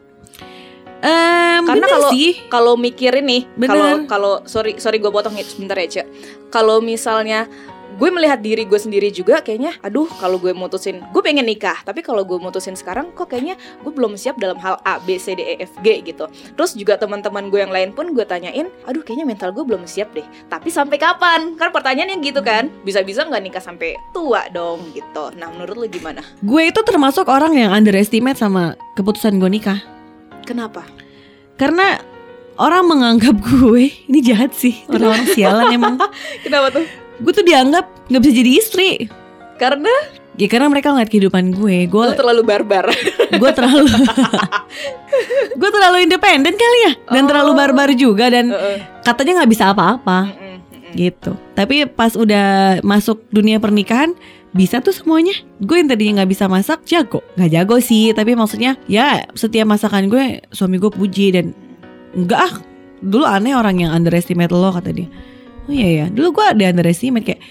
Em, 1.04 1.68
karena 1.68 1.84
kalau- 1.86 2.16
Kalau 2.48 2.74
mikirin 2.74 3.28
nih, 3.28 3.42
kalau 3.60 4.08
kalau 4.08 4.34
sorry 4.46 4.80
sorry 4.80 4.98
gue 4.98 5.12
potong 5.12 5.36
ya, 5.36 5.44
sebentar 5.44 5.76
ya 5.76 5.88
Cek. 5.92 6.08
Kalau 6.48 6.80
misalnya 6.80 7.52
gue 7.94 8.10
melihat 8.10 8.42
diri 8.42 8.66
gue 8.66 8.80
sendiri 8.80 9.14
juga 9.14 9.40
kayaknya 9.40 9.78
aduh 9.86 10.10
kalau 10.18 10.42
gue 10.42 10.50
mutusin 10.52 11.02
gue 11.14 11.22
pengen 11.22 11.46
nikah 11.46 11.78
tapi 11.86 12.02
kalau 12.02 12.26
gue 12.26 12.38
mutusin 12.42 12.74
sekarang 12.74 13.14
kok 13.14 13.30
kayaknya 13.30 13.54
gue 13.86 13.92
belum 13.94 14.18
siap 14.18 14.42
dalam 14.42 14.58
hal 14.58 14.82
A 14.82 14.98
B 15.04 15.18
C 15.22 15.38
D 15.38 15.42
E 15.46 15.56
F 15.62 15.74
G 15.86 16.02
gitu. 16.02 16.26
Terus 16.58 16.74
juga 16.74 16.98
teman-teman 16.98 17.54
gue 17.54 17.62
yang 17.62 17.74
lain 17.74 17.94
pun 17.94 18.12
gue 18.12 18.26
tanyain 18.26 18.70
aduh 18.90 19.06
kayaknya 19.06 19.26
mental 19.30 19.54
gue 19.54 19.62
belum 19.62 19.86
siap 19.86 20.12
deh 20.18 20.26
tapi 20.50 20.74
sampai 20.74 20.98
kapan? 20.98 21.54
Kan 21.56 21.70
pertanyaannya 21.70 22.18
gitu 22.26 22.42
kan 22.42 22.74
bisa-bisa 22.82 23.26
nggak 23.28 23.44
nikah 23.44 23.64
sampai 23.64 23.94
tua 24.12 24.50
dong 24.50 24.90
gitu. 24.98 25.30
Nah 25.38 25.54
menurut 25.54 25.78
lo 25.78 25.88
gimana? 25.88 26.26
Gue 26.42 26.74
itu 26.74 26.82
termasuk 26.82 27.30
orang 27.30 27.54
yang 27.54 27.70
underestimate 27.72 28.38
sama 28.40 28.74
keputusan 28.98 29.38
gue 29.38 29.50
nikah. 29.50 29.80
Kenapa? 30.44 30.84
Karena 31.56 32.02
orang 32.58 32.86
menganggap 32.86 33.36
gue 33.38 33.90
ini 34.10 34.20
jahat 34.22 34.54
sih 34.54 34.86
orang-orang 34.90 35.26
sialan 35.34 35.66
emang. 35.78 35.96
kenapa 36.46 36.70
tuh 36.70 36.86
Gue 37.20 37.32
tuh 37.32 37.42
dianggap 37.42 37.86
nggak 38.08 38.22
bisa 38.22 38.34
jadi 38.34 38.52
istri. 38.54 38.90
karena 39.54 39.92
Ya 40.34 40.50
karena 40.50 40.66
mereka 40.66 40.90
ngeliat 40.90 41.08
kehidupan 41.08 41.54
gue. 41.54 41.86
Gue 41.86 42.06
terlalu 42.14 42.42
barbar 42.42 42.90
gue 43.42 43.52
terlalu 43.54 43.86
gue 45.60 45.70
terlalu 45.70 45.98
independen 46.02 46.54
kali 46.54 46.80
ya 46.84 46.92
dan 47.08 47.24
Oh. 47.24 47.30
terlalu 47.30 47.52
barbar 47.54 47.90
juga 47.94 48.30
dan 48.30 48.50
Heeh. 48.50 48.78
katanya 49.02 49.42
nggak 49.42 49.52
bisa 49.52 49.70
apa-apa 49.70 50.34
Mm-mm, 50.34 50.58
mm-mm. 50.58 50.94
gitu. 50.96 51.38
Tapi 51.54 51.86
pas 51.86 52.14
udah 52.14 52.80
masuk 52.82 53.22
dunia 53.30 53.62
pernikahan 53.62 54.18
bisa 54.50 54.82
tuh 54.82 54.90
semuanya. 54.90 55.34
Gue 55.60 55.78
yang 55.78 55.90
tadinya 55.90 56.22
nggak 56.22 56.32
bisa 56.32 56.46
masak 56.46 56.82
jago, 56.84 57.22
nggak 57.38 57.52
jago 57.52 57.78
sih. 57.78 58.10
Tapi 58.12 58.34
maksudnya 58.34 58.74
ya 58.86 59.30
setiap 59.34 59.66
masakan 59.68 60.10
gue 60.10 60.42
suami 60.50 60.78
gue 60.78 60.90
puji 60.90 61.26
dan 61.32 61.54
enggak 62.14 62.42
ah. 62.42 62.54
Dulu 63.04 63.28
aneh 63.28 63.52
orang 63.52 63.78
yang 63.78 63.92
underestimate 63.92 64.50
lo 64.50 64.72
kata 64.72 64.90
dia. 64.90 65.12
Oh 65.64 65.72
iya 65.72 65.90
ya, 66.04 66.06
dulu 66.12 66.36
gue 66.36 66.46
ada 66.46 66.64
underestimate 66.70 67.24
kayak 67.24 67.42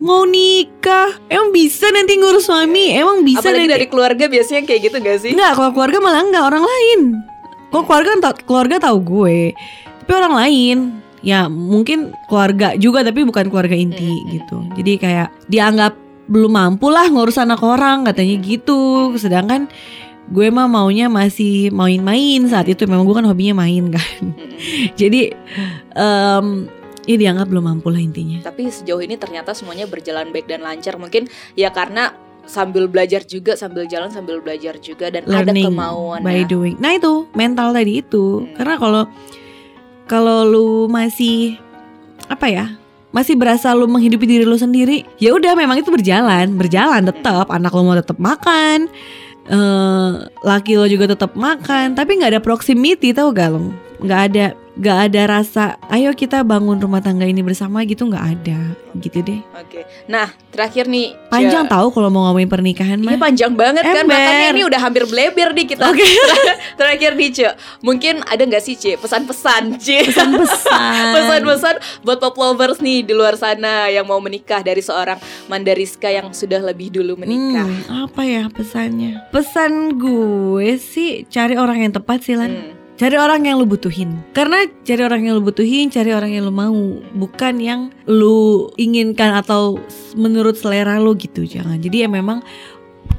mau 0.00 0.24
nikah, 0.24 1.12
emang 1.28 1.52
bisa 1.52 1.92
nanti 1.92 2.16
ngurus 2.16 2.48
suami, 2.48 2.96
emang 2.96 3.20
bisa 3.20 3.44
Apalagi 3.44 3.68
nanti. 3.68 3.74
dari 3.76 3.86
keluarga 3.86 4.24
biasanya 4.26 4.62
kayak 4.64 4.80
gitu 4.88 4.96
gak 4.96 5.18
sih? 5.20 5.32
Enggak, 5.36 5.52
kalau 5.54 5.70
keluarga 5.76 5.98
malah 6.00 6.24
enggak 6.24 6.44
orang 6.48 6.64
lain. 6.64 7.00
Kok 7.68 7.84
keluarga 7.84 8.10
tau- 8.18 8.40
keluarga 8.42 8.76
tahu 8.80 8.98
gue, 9.04 9.38
tapi 10.00 10.12
orang 10.16 10.34
lain 10.34 10.78
ya 11.20 11.52
mungkin 11.52 12.16
keluarga 12.32 12.72
juga 12.80 13.04
tapi 13.04 13.28
bukan 13.28 13.52
keluarga 13.52 13.76
inti 13.76 14.08
gitu. 14.32 14.64
Jadi 14.72 14.92
kayak 14.96 15.28
dianggap 15.46 15.92
belum 16.32 16.48
mampu 16.48 16.88
lah 16.88 17.04
ngurus 17.06 17.36
anak 17.36 17.60
orang 17.60 18.08
katanya 18.08 18.40
gitu. 18.40 19.12
Sedangkan 19.14 19.68
gue 20.32 20.48
mah 20.48 20.64
maunya 20.64 21.12
masih 21.12 21.68
main-main 21.70 22.40
saat 22.48 22.72
itu 22.72 22.88
memang 22.88 23.04
gue 23.04 23.14
kan 23.14 23.28
hobinya 23.28 23.60
main 23.60 23.92
kan. 23.92 24.32
Jadi 25.00 25.28
em 25.92 26.79
ya 27.14 27.18
dianggap 27.28 27.46
belum 27.50 27.64
mampu 27.66 27.88
lah 27.90 28.02
intinya. 28.02 28.38
Tapi 28.44 28.70
sejauh 28.70 29.02
ini 29.02 29.18
ternyata 29.18 29.54
semuanya 29.56 29.86
berjalan 29.90 30.30
baik 30.30 30.46
dan 30.46 30.62
lancar. 30.62 30.94
Mungkin 30.96 31.26
ya 31.58 31.70
karena 31.74 32.14
sambil 32.48 32.90
belajar 32.90 33.22
juga, 33.22 33.54
sambil 33.54 33.86
jalan 33.86 34.10
sambil 34.10 34.42
belajar 34.42 34.78
juga 34.82 35.12
dan 35.12 35.26
ada 35.28 35.46
Learning 35.50 35.70
kemauan 35.70 36.20
by 36.26 36.42
ya. 36.42 36.50
doing. 36.50 36.74
Nah 36.82 36.96
itu 36.96 37.30
mental 37.36 37.70
tadi 37.70 38.02
itu. 38.02 38.42
Hmm. 38.42 38.54
Karena 38.58 38.74
kalau 38.78 39.02
kalau 40.10 40.38
lu 40.42 40.68
masih 40.90 41.58
apa 42.26 42.50
ya? 42.50 42.66
Masih 43.10 43.34
berasa 43.34 43.74
lu 43.74 43.90
menghidupi 43.90 44.22
diri 44.22 44.46
lu 44.46 44.54
sendiri, 44.54 45.02
ya 45.18 45.34
udah 45.34 45.58
memang 45.58 45.82
itu 45.82 45.90
berjalan, 45.90 46.54
berjalan 46.54 47.02
tetap. 47.02 47.50
Anak 47.50 47.74
lu 47.74 47.82
mau 47.82 47.98
tetap 47.98 48.14
makan, 48.22 48.86
eh 49.50 50.10
laki 50.46 50.78
lo 50.78 50.86
juga 50.86 51.10
tetap 51.10 51.34
makan, 51.34 51.98
tapi 51.98 52.22
nggak 52.22 52.38
ada 52.38 52.40
proximity 52.42 53.10
tau 53.10 53.34
gak 53.34 53.50
lo? 53.50 53.74
Nggak 53.98 54.20
ada, 54.30 54.44
nggak 54.72 54.98
ada 55.06 55.22
rasa. 55.28 55.64
Ayo 55.86 56.12
kita 56.12 56.40
bangun 56.40 56.76
rumah 56.76 56.98
tangga 56.98 57.22
ini 57.22 57.40
bersama 57.40 57.82
gitu 57.82 58.06
nggak 58.06 58.26
ada, 58.32 58.60
gitu 58.96 59.18
deh. 59.20 59.42
Oke. 59.52 59.82
Nah, 60.06 60.30
terakhir 60.48 60.86
nih 60.86 61.18
Panjang 61.26 61.66
Ja. 61.66 61.70
tahu 61.70 61.90
kalau 61.90 62.06
mau 62.08 62.26
ngomongin 62.26 62.46
pernikahan 62.46 62.96
Iya 62.96 63.06
mah. 63.08 63.18
panjang 63.20 63.52
banget 63.52 63.82
kan 63.82 64.02
Ember. 64.02 64.14
makanya 64.14 64.46
ini 64.50 64.62
udah 64.64 64.80
hampir 64.80 65.04
bleber 65.04 65.48
nih 65.52 65.66
kita. 65.68 65.82
Oke. 65.84 66.06
Terakhir 66.78 67.12
nih, 67.14 67.30
Ce. 67.30 67.48
Mungkin 67.80 68.22
ada 68.24 68.40
nggak 68.40 68.60
sih, 68.60 68.74
Ce, 68.74 68.94
pesan-pesan, 68.94 69.76
Ce? 69.76 70.06
Pesan-pesan. 70.06 71.04
Pesan-pesan 71.18 71.74
buat 72.00 72.18
pop 72.18 72.34
lovers 72.34 72.78
nih 72.78 73.02
di 73.02 73.12
luar 73.12 73.34
sana 73.34 73.86
yang 73.86 74.04
mau 74.04 74.18
menikah 74.18 74.60
dari 74.60 74.80
seorang 74.80 75.18
Mandariska 75.46 76.08
yang 76.08 76.30
sudah 76.30 76.58
lebih 76.60 76.90
dulu 76.90 77.14
menikah. 77.16 77.66
Hmm, 77.66 78.06
apa 78.06 78.22
ya 78.22 78.46
pesannya? 78.48 79.28
Pesan 79.30 79.96
gue 79.96 80.74
sih 80.76 81.26
cari 81.26 81.54
orang 81.54 81.80
yang 81.80 81.92
tepat 81.92 82.22
sih 82.22 82.34
Lan. 82.34 82.50
Hmm. 82.50 82.79
Cari 83.00 83.16
orang 83.16 83.48
yang 83.48 83.56
lu 83.56 83.64
butuhin. 83.64 84.12
Karena 84.36 84.68
cari 84.84 85.00
orang 85.00 85.24
yang 85.24 85.40
lu 85.40 85.42
butuhin, 85.42 85.88
cari 85.88 86.12
orang 86.12 86.36
yang 86.36 86.44
lu 86.44 86.52
mau, 86.52 86.76
bukan 87.16 87.56
yang 87.56 87.88
lu 88.04 88.68
inginkan 88.76 89.32
atau 89.32 89.80
menurut 90.12 90.60
selera 90.60 91.00
lu 91.00 91.16
gitu. 91.16 91.48
Jangan. 91.48 91.80
Jadi 91.80 92.04
ya 92.04 92.12
memang 92.12 92.44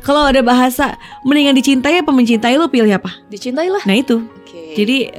kalau 0.06 0.30
ada 0.30 0.46
bahasa 0.46 1.02
mendingan 1.26 1.58
dicintai 1.58 1.98
apa 1.98 2.14
mencintai 2.14 2.62
lu 2.62 2.70
pilih 2.70 2.94
apa? 2.94 3.10
Dicintailah. 3.34 3.82
Nah 3.90 3.98
itu. 3.98 4.22
Oke. 4.22 4.78
Jadi 4.78 5.10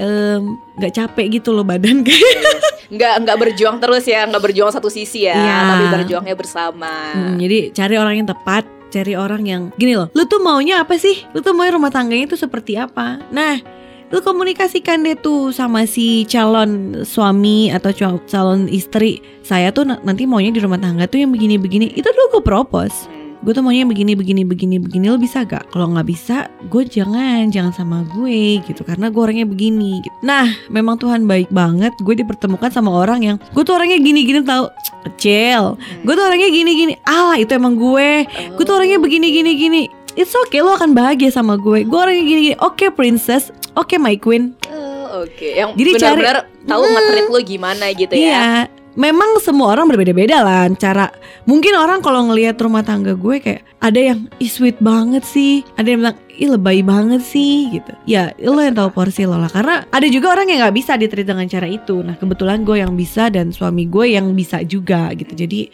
nggak 0.78 0.92
capek 0.94 1.42
gitu 1.42 1.50
loh 1.50 1.66
badan 1.66 2.02
kayak. 2.06 2.62
nggak 2.86 3.14
nggak 3.26 3.38
berjuang 3.42 3.82
terus 3.82 4.06
ya, 4.06 4.30
nggak 4.30 4.42
berjuang 4.46 4.70
satu 4.70 4.86
sisi 4.86 5.26
ya, 5.26 5.34
Iya. 5.34 5.58
tapi 5.74 5.84
berjuangnya 5.90 6.36
bersama. 6.38 6.92
Hmm, 7.18 7.34
jadi 7.34 7.74
cari 7.74 7.94
orang 7.98 8.14
yang 8.22 8.28
tepat, 8.30 8.62
cari 8.94 9.18
orang 9.18 9.42
yang 9.42 9.62
gini 9.74 9.98
loh. 9.98 10.06
Lu 10.14 10.22
tuh 10.30 10.38
maunya 10.38 10.86
apa 10.86 10.94
sih? 10.94 11.24
Lu 11.34 11.42
tuh 11.42 11.50
mau 11.50 11.66
rumah 11.66 11.90
tangganya 11.90 12.30
itu 12.30 12.36
seperti 12.38 12.76
apa? 12.76 13.16
Nah, 13.32 13.81
lu 14.12 14.20
komunikasikan 14.20 15.00
deh 15.02 15.16
tuh 15.16 15.50
sama 15.50 15.88
si 15.88 16.28
calon 16.28 17.00
suami 17.02 17.72
atau 17.72 17.90
cal- 17.90 18.20
calon 18.28 18.68
istri. 18.68 19.24
Saya 19.40 19.72
tuh 19.72 19.88
na- 19.88 20.00
nanti 20.04 20.28
maunya 20.28 20.52
di 20.52 20.60
rumah 20.60 20.76
tangga 20.76 21.08
tuh 21.08 21.24
yang 21.24 21.32
begini-begini. 21.32 21.96
Itu 21.96 22.12
dulu 22.12 22.38
gue 22.38 22.42
propose. 22.44 23.08
Hmm. 23.08 23.22
gue 23.42 23.58
tuh 23.58 23.64
maunya 23.66 23.82
begini 23.82 24.14
begini 24.14 24.46
begini 24.46 24.78
begini 24.78 25.10
lo 25.10 25.18
bisa 25.18 25.42
gak 25.42 25.66
kalau 25.74 25.90
nggak 25.90 26.06
bisa 26.06 26.46
gue 26.70 26.86
jangan 26.86 27.50
jangan 27.50 27.74
sama 27.74 28.06
gue 28.06 28.62
gitu 28.62 28.86
karena 28.86 29.10
gue 29.10 29.18
orangnya 29.18 29.50
begini 29.50 29.98
gitu. 29.98 30.14
nah 30.22 30.46
memang 30.70 30.94
Tuhan 30.94 31.26
baik 31.26 31.50
banget 31.50 31.90
gue 32.06 32.14
dipertemukan 32.22 32.70
sama 32.70 32.94
orang 32.94 33.26
yang 33.26 33.36
gue 33.50 33.62
tuh 33.66 33.74
orangnya 33.74 33.98
gini 33.98 34.22
gini 34.22 34.46
tau 34.46 34.70
kecil 35.10 35.74
gue 36.06 36.14
tuh 36.14 36.22
orangnya 36.22 36.54
gini 36.54 36.70
gini 36.70 36.94
ah 37.02 37.34
itu 37.34 37.50
emang 37.50 37.74
gue 37.74 38.30
gue 38.30 38.62
tuh 38.62 38.78
orangnya 38.78 39.02
begini 39.02 39.34
gini 39.34 39.50
gini 39.58 39.82
It's 40.12 40.36
okay 40.38 40.60
lo 40.60 40.76
akan 40.76 40.92
bahagia 40.92 41.32
sama 41.32 41.56
gue. 41.56 41.82
Gue 41.82 41.98
orangnya 41.98 42.20
gini 42.22 42.40
gini 42.46 42.56
Oke 42.60 42.88
princess. 42.88 43.48
Oke 43.72 43.96
my 43.96 44.14
queen. 44.14 44.52
Oh, 44.68 45.24
Oke, 45.24 45.54
yang 45.54 45.72
Jadi 45.72 45.90
cari- 45.96 46.20
benar-benar 46.20 46.36
tahu 46.64 46.82
Hmm. 46.82 46.92
nge-treat 46.92 47.28
lo 47.28 47.40
gimana 47.40 47.84
gitu 47.92 48.12
ya. 48.12 48.20
Iya. 48.22 48.46
Memang 48.92 49.40
semua 49.40 49.72
orang 49.72 49.88
berbeda-beda 49.88 50.44
lah. 50.44 50.68
Cara 50.76 51.08
Mungkin 51.42 51.72
orang 51.74 52.04
kalau 52.04 52.28
ngelihat 52.28 52.60
rumah 52.60 52.80
tangga 52.80 53.12
gue 53.12 53.40
kayak 53.40 53.64
Ada 53.80 53.98
yang 54.04 54.28
Ih 54.36 54.46
sweet 54.46 54.76
banget 54.78 55.24
sih. 55.24 55.64
Ada 55.74 55.88
yang 55.88 55.98
bilang 56.04 56.18
Ih 56.30 56.50
lebay 56.50 56.84
banget 56.84 57.24
sih 57.24 57.72
gitu. 57.72 57.92
Ya 58.04 58.36
lo 58.38 58.60
yang 58.60 58.76
tahu 58.76 58.92
porsi 58.92 59.24
lo 59.24 59.36
lah. 59.36 59.48
Karena 59.48 59.88
ada 59.88 60.06
juga 60.06 60.30
orang 60.30 60.44
yang 60.46 60.60
gak 60.62 60.76
bisa 60.76 60.92
ditreat 60.94 61.24
dengan 61.24 61.44
cara 61.46 61.64
itu. 61.64 61.98
Nah 61.98 62.14
kebetulan 62.14 62.62
gue 62.62 62.78
yang 62.78 62.92
bisa 62.92 63.26
Dan 63.26 63.48
suami 63.50 63.88
gue 63.88 64.12
yang 64.12 64.28
bisa 64.32 64.60
juga 64.60 65.08
gitu. 65.12 65.32
Jadi 65.34 65.72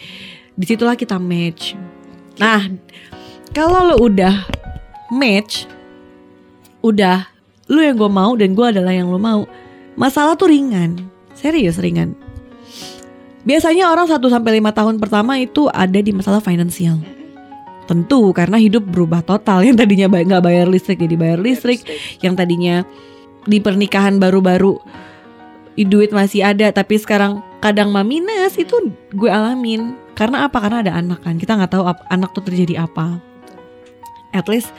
di 0.54 0.64
situlah 0.64 0.94
kita 0.94 1.18
match. 1.18 1.74
Nah 2.38 2.70
kalau 3.52 3.94
lo 3.94 3.96
udah 4.02 4.46
match 5.12 5.68
Udah 6.84 7.26
Lu 7.68 7.84
yang 7.84 8.00
gue 8.00 8.10
mau 8.10 8.32
dan 8.38 8.56
gue 8.56 8.66
adalah 8.66 8.94
yang 8.94 9.12
lo 9.12 9.20
mau 9.20 9.44
Masalah 9.98 10.38
tuh 10.38 10.52
ringan 10.52 11.10
Serius 11.34 11.76
ringan 11.76 12.16
Biasanya 13.48 13.88
orang 13.88 14.04
1 14.04 14.20
sampai 14.20 14.60
5 14.60 14.76
tahun 14.76 14.94
pertama 15.00 15.40
itu 15.40 15.72
ada 15.72 15.96
di 15.96 16.12
masalah 16.12 16.44
finansial. 16.44 17.00
Tentu 17.88 18.28
karena 18.36 18.60
hidup 18.60 18.84
berubah 18.84 19.24
total. 19.24 19.64
Yang 19.64 19.88
tadinya 19.88 20.06
nggak 20.12 20.44
bayar 20.44 20.68
listrik 20.68 21.00
jadi 21.00 21.16
bayar 21.16 21.40
listrik, 21.40 21.80
yang 22.20 22.36
tadinya 22.36 22.84
di 23.48 23.56
pernikahan 23.64 24.20
baru-baru 24.20 24.76
duit 25.78 26.10
masih 26.10 26.42
ada 26.42 26.74
tapi 26.74 26.98
sekarang 26.98 27.38
kadang 27.62 27.94
mah 27.94 28.04
minus 28.04 28.58
itu 28.60 28.92
gue 29.16 29.30
alamin. 29.32 29.96
Karena 30.12 30.44
apa? 30.44 30.60
Karena 30.60 30.84
ada 30.84 30.92
anak 31.00 31.24
kan. 31.24 31.40
Kita 31.40 31.56
nggak 31.56 31.72
tahu 31.72 31.88
anak 31.88 32.36
tuh 32.36 32.44
terjadi 32.44 32.84
apa. 32.84 33.16
At 34.32 34.46
least 34.46 34.72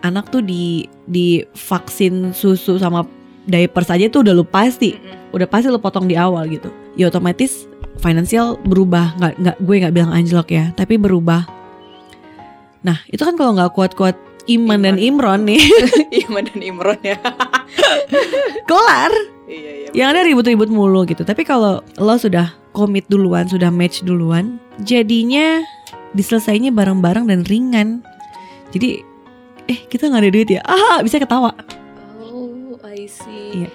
anak 0.00 0.32
tuh 0.32 0.40
di 0.44 0.88
di 1.08 1.44
vaksin 1.56 2.32
susu 2.32 2.80
sama 2.80 3.04
diaper 3.48 3.84
saja 3.84 4.08
tuh 4.12 4.24
udah 4.24 4.34
lu 4.36 4.44
pasti 4.44 4.96
udah 5.32 5.48
pasti 5.48 5.68
lo 5.72 5.80
potong 5.80 6.08
di 6.08 6.16
awal 6.16 6.48
gitu. 6.48 6.68
Ya 6.96 7.08
otomatis 7.08 7.68
finansial 8.00 8.56
berubah 8.64 9.16
nggak 9.20 9.34
nggak 9.40 9.56
gue 9.60 9.74
nggak 9.84 9.94
bilang 9.94 10.12
anjlok 10.12 10.48
ya 10.52 10.72
tapi 10.76 10.96
berubah. 10.96 11.44
Nah 12.84 12.98
itu 13.12 13.20
kan 13.20 13.36
kalau 13.36 13.56
nggak 13.56 13.72
kuat-kuat 13.76 14.16
Iman 14.48 14.82
dan 14.82 14.96
Imron 14.96 15.46
nih. 15.46 15.60
Iman 16.26 16.48
dan 16.48 16.60
Imron 16.64 17.00
ya. 17.04 17.16
kelar. 18.70 19.12
Iya 19.50 19.70
iya. 19.82 19.88
yang 19.90 20.08
ada 20.14 20.22
ribut-ribut 20.22 20.70
mulu 20.70 21.02
gitu. 21.04 21.26
Tapi 21.26 21.42
kalau 21.42 21.82
lo 21.98 22.14
sudah 22.14 22.54
komit 22.70 23.06
duluan 23.10 23.50
sudah 23.50 23.68
match 23.68 24.02
duluan 24.06 24.62
jadinya 24.82 25.62
diselesainya 26.14 26.70
bareng-bareng 26.74 27.26
dan 27.26 27.42
ringan 27.46 28.02
jadi 28.70 29.02
eh 29.66 29.78
kita 29.86 30.06
nggak 30.06 30.22
ada 30.22 30.30
duit 30.30 30.48
ya 30.50 30.62
ah 30.62 30.98
bisa 31.00 31.16
ketawa 31.16 31.52
Oh, 32.20 32.78
I 32.82 33.06
see. 33.06 33.62
Iya. 33.62 33.68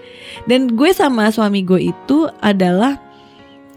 Dan 0.43 0.73
gue 0.73 0.91
sama 0.91 1.27
suami 1.29 1.61
gue 1.61 1.91
itu 1.91 2.27
adalah 2.39 2.99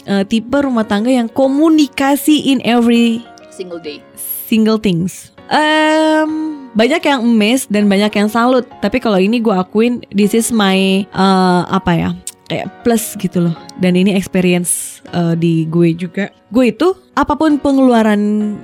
eh, 0.04 0.24
tipe 0.24 0.54
rumah 0.54 0.82
tangga 0.82 1.10
yang 1.10 1.26
komunikasi 1.26 2.48
in 2.48 2.58
every 2.62 3.22
Single 3.50 3.78
day. 3.78 3.98
single 4.46 4.78
things. 4.78 5.34
Em, 5.48 6.30
banyak 6.72 7.02
yang 7.02 7.20
emes 7.22 7.66
dan 7.66 7.86
banyak 7.86 8.12
yang 8.12 8.28
salut. 8.28 8.64
Tapi 8.78 8.98
kalau 8.98 9.16
ini 9.16 9.38
gue 9.38 9.50
akuin 9.50 10.00
this 10.08 10.32
is 10.32 10.48
my 10.48 10.76
eh, 11.04 11.62
apa 11.66 11.92
ya 11.92 12.10
kayak 12.48 12.82
plus 12.82 13.14
gitu 13.20 13.44
loh. 13.44 13.54
Dan 13.78 13.94
ini 13.94 14.16
experience 14.16 15.04
eh, 15.12 15.36
di 15.36 15.68
gue 15.68 15.92
juga. 15.94 16.32
Gue 16.48 16.72
itu 16.72 16.96
apa 17.12 17.36
pun 17.36 17.60
pengeluaran 17.60 18.20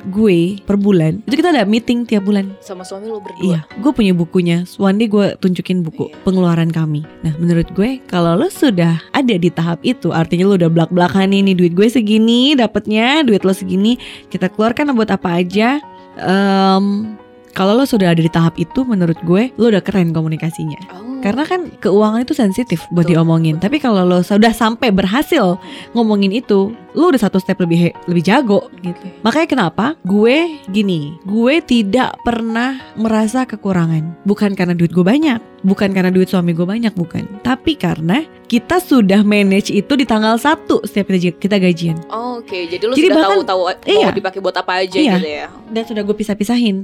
gue 0.09 0.57
per 0.65 0.81
bulan 0.81 1.21
itu 1.29 1.37
kita 1.37 1.53
ada 1.53 1.69
meeting 1.69 2.09
tiap 2.09 2.25
bulan. 2.25 2.57
Sama 2.65 2.81
suami 2.81 3.13
lo 3.13 3.21
berdua. 3.21 3.45
Iya, 3.45 3.61
gue 3.85 3.93
punya 3.93 4.17
bukunya. 4.17 4.65
One 4.81 4.97
day 4.97 5.07
gue 5.07 5.37
tunjukin 5.37 5.85
buku 5.85 6.09
Iya. 6.09 6.17
pengeluaran 6.25 6.73
kami. 6.73 7.05
Nah, 7.21 7.37
menurut 7.37 7.69
gue 7.77 8.01
kalau 8.09 8.41
lo 8.41 8.49
sudah 8.49 9.05
ada 9.13 9.35
di 9.37 9.53
tahap 9.53 9.85
itu, 9.85 10.11
artinya 10.17 10.49
lo 10.49 10.57
udah 10.57 10.73
belak-belakan 10.73 11.29
nih, 11.29 11.45
nih 11.45 11.55
duit 11.55 11.73
gue 11.77 11.89
segini, 11.93 12.57
dapatnya 12.57 13.21
duit 13.21 13.45
lo 13.45 13.53
segini, 13.53 14.01
kita 14.33 14.49
keluarkan 14.49 14.97
buat 14.97 15.13
apa 15.13 15.45
aja. 15.45 15.77
Em, 16.17 17.15
kalau 17.53 17.77
lo 17.77 17.85
sudah 17.85 18.17
ada 18.17 18.23
di 18.23 18.33
tahap 18.33 18.57
itu, 18.57 18.81
menurut 18.87 19.21
gue 19.29 19.53
lo 19.61 19.69
udah 19.69 19.85
keren 19.85 20.17
komunikasinya. 20.17 20.81
Oh. 20.89 21.04
Karena 21.25 21.49
kan 21.49 21.73
keuangan 21.81 22.21
itu 22.21 22.37
sensitif 22.37 22.85
buat 22.93 23.09
Betul, 23.09 23.17
diomongin. 23.17 23.57
Tapi 23.57 23.81
kalau 23.81 24.05
lo 24.05 24.21
sudah 24.21 24.53
sampai 24.53 24.93
berhasil 24.93 25.57
ngomongin 25.97 26.37
itu, 26.37 26.77
lo 26.95 27.11
udah 27.11 27.21
satu 27.21 27.39
step 27.39 27.59
lebih 27.59 27.91
lebih 28.07 28.23
jago 28.23 28.71
gitu. 28.81 28.95
Oke. 28.95 29.21
Makanya 29.21 29.49
kenapa 29.51 29.87
gue 30.03 30.63
gini, 30.71 31.19
gue 31.27 31.59
tidak 31.61 32.17
pernah 32.23 32.79
merasa 32.95 33.43
kekurangan. 33.43 34.23
Bukan 34.23 34.55
karena 34.55 34.73
duit 34.73 34.95
gue 34.95 35.03
banyak, 35.03 35.43
bukan 35.63 35.91
karena 35.91 36.15
duit 36.15 36.31
suami 36.31 36.55
gue 36.55 36.63
banyak, 36.63 36.95
bukan. 36.95 37.27
Tapi 37.43 37.75
karena 37.75 38.23
kita 38.47 38.79
sudah 38.79 39.27
manage 39.27 39.69
itu 39.69 39.93
di 39.95 40.07
tanggal 40.07 40.39
1 40.39 40.87
setiap 40.87 41.11
kita, 41.11 41.35
kita 41.35 41.57
gajian. 41.59 41.99
Oh, 42.09 42.35
Oke, 42.35 42.69
jadi 42.69 42.85
lo 42.85 42.93
Jadi 42.93 43.09
sudah 43.09 43.17
bahkan- 43.17 43.33
tahu 43.33 43.43
tahu 43.43 43.61
mau 43.65 43.73
iya. 43.89 44.09
dipakai 44.13 44.41
buat 44.45 44.53
apa 44.53 44.85
aja 44.85 44.99
Iya. 45.01 45.17
gitu 45.17 45.29
ya. 45.33 45.47
Dan 45.73 45.83
sudah 45.89 46.03
gue 46.05 46.13
pisah-pisahin. 46.13 46.77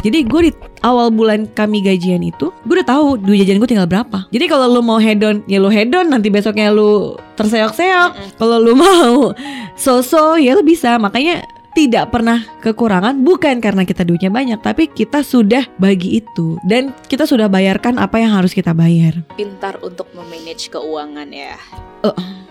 Jadi 0.00 0.24
gue 0.24 0.40
di 0.48 0.52
awal 0.80 1.12
bulan 1.12 1.44
kami 1.50 1.82
gajian 1.82 2.22
itu, 2.22 2.48
gue 2.64 2.74
udah 2.78 2.88
tahu 2.88 3.20
duit 3.20 3.42
jajan 3.42 3.60
gue 3.60 3.68
tinggal 3.68 3.84
berapa. 3.84 4.24
Jadi 4.30 4.44
kalau 4.46 4.70
lu 4.70 4.80
mau 4.80 4.96
hedon, 4.96 5.44
ya 5.44 5.60
lu 5.60 5.68
hedon. 5.68 6.08
Nanti 6.08 6.30
besoknya 6.30 6.72
lu 6.72 7.18
terseok-seok. 7.40 8.10
Mm-mm. 8.12 8.30
Kalau 8.36 8.56
lu 8.56 8.74
mau 8.84 9.32
so-so, 9.74 10.36
ya 10.36 10.52
lu 10.52 10.62
bisa. 10.62 10.96
Makanya 10.96 11.40
tidak 11.70 12.10
pernah 12.10 12.42
kekurangan 12.58 13.22
bukan 13.22 13.62
karena 13.62 13.86
kita 13.86 14.02
duitnya 14.02 14.26
banyak 14.26 14.58
tapi 14.58 14.90
kita 14.90 15.22
sudah 15.22 15.70
bagi 15.78 16.18
itu 16.18 16.58
dan 16.66 16.90
kita 17.06 17.22
sudah 17.22 17.46
bayarkan 17.46 17.94
apa 17.94 18.18
yang 18.18 18.34
harus 18.34 18.50
kita 18.50 18.74
bayar 18.74 19.22
Pintar 19.32 19.78
untuk 19.78 20.10
memanage 20.10 20.66
keuangan 20.66 21.30
ya. 21.30 21.54
Oh. 22.02 22.10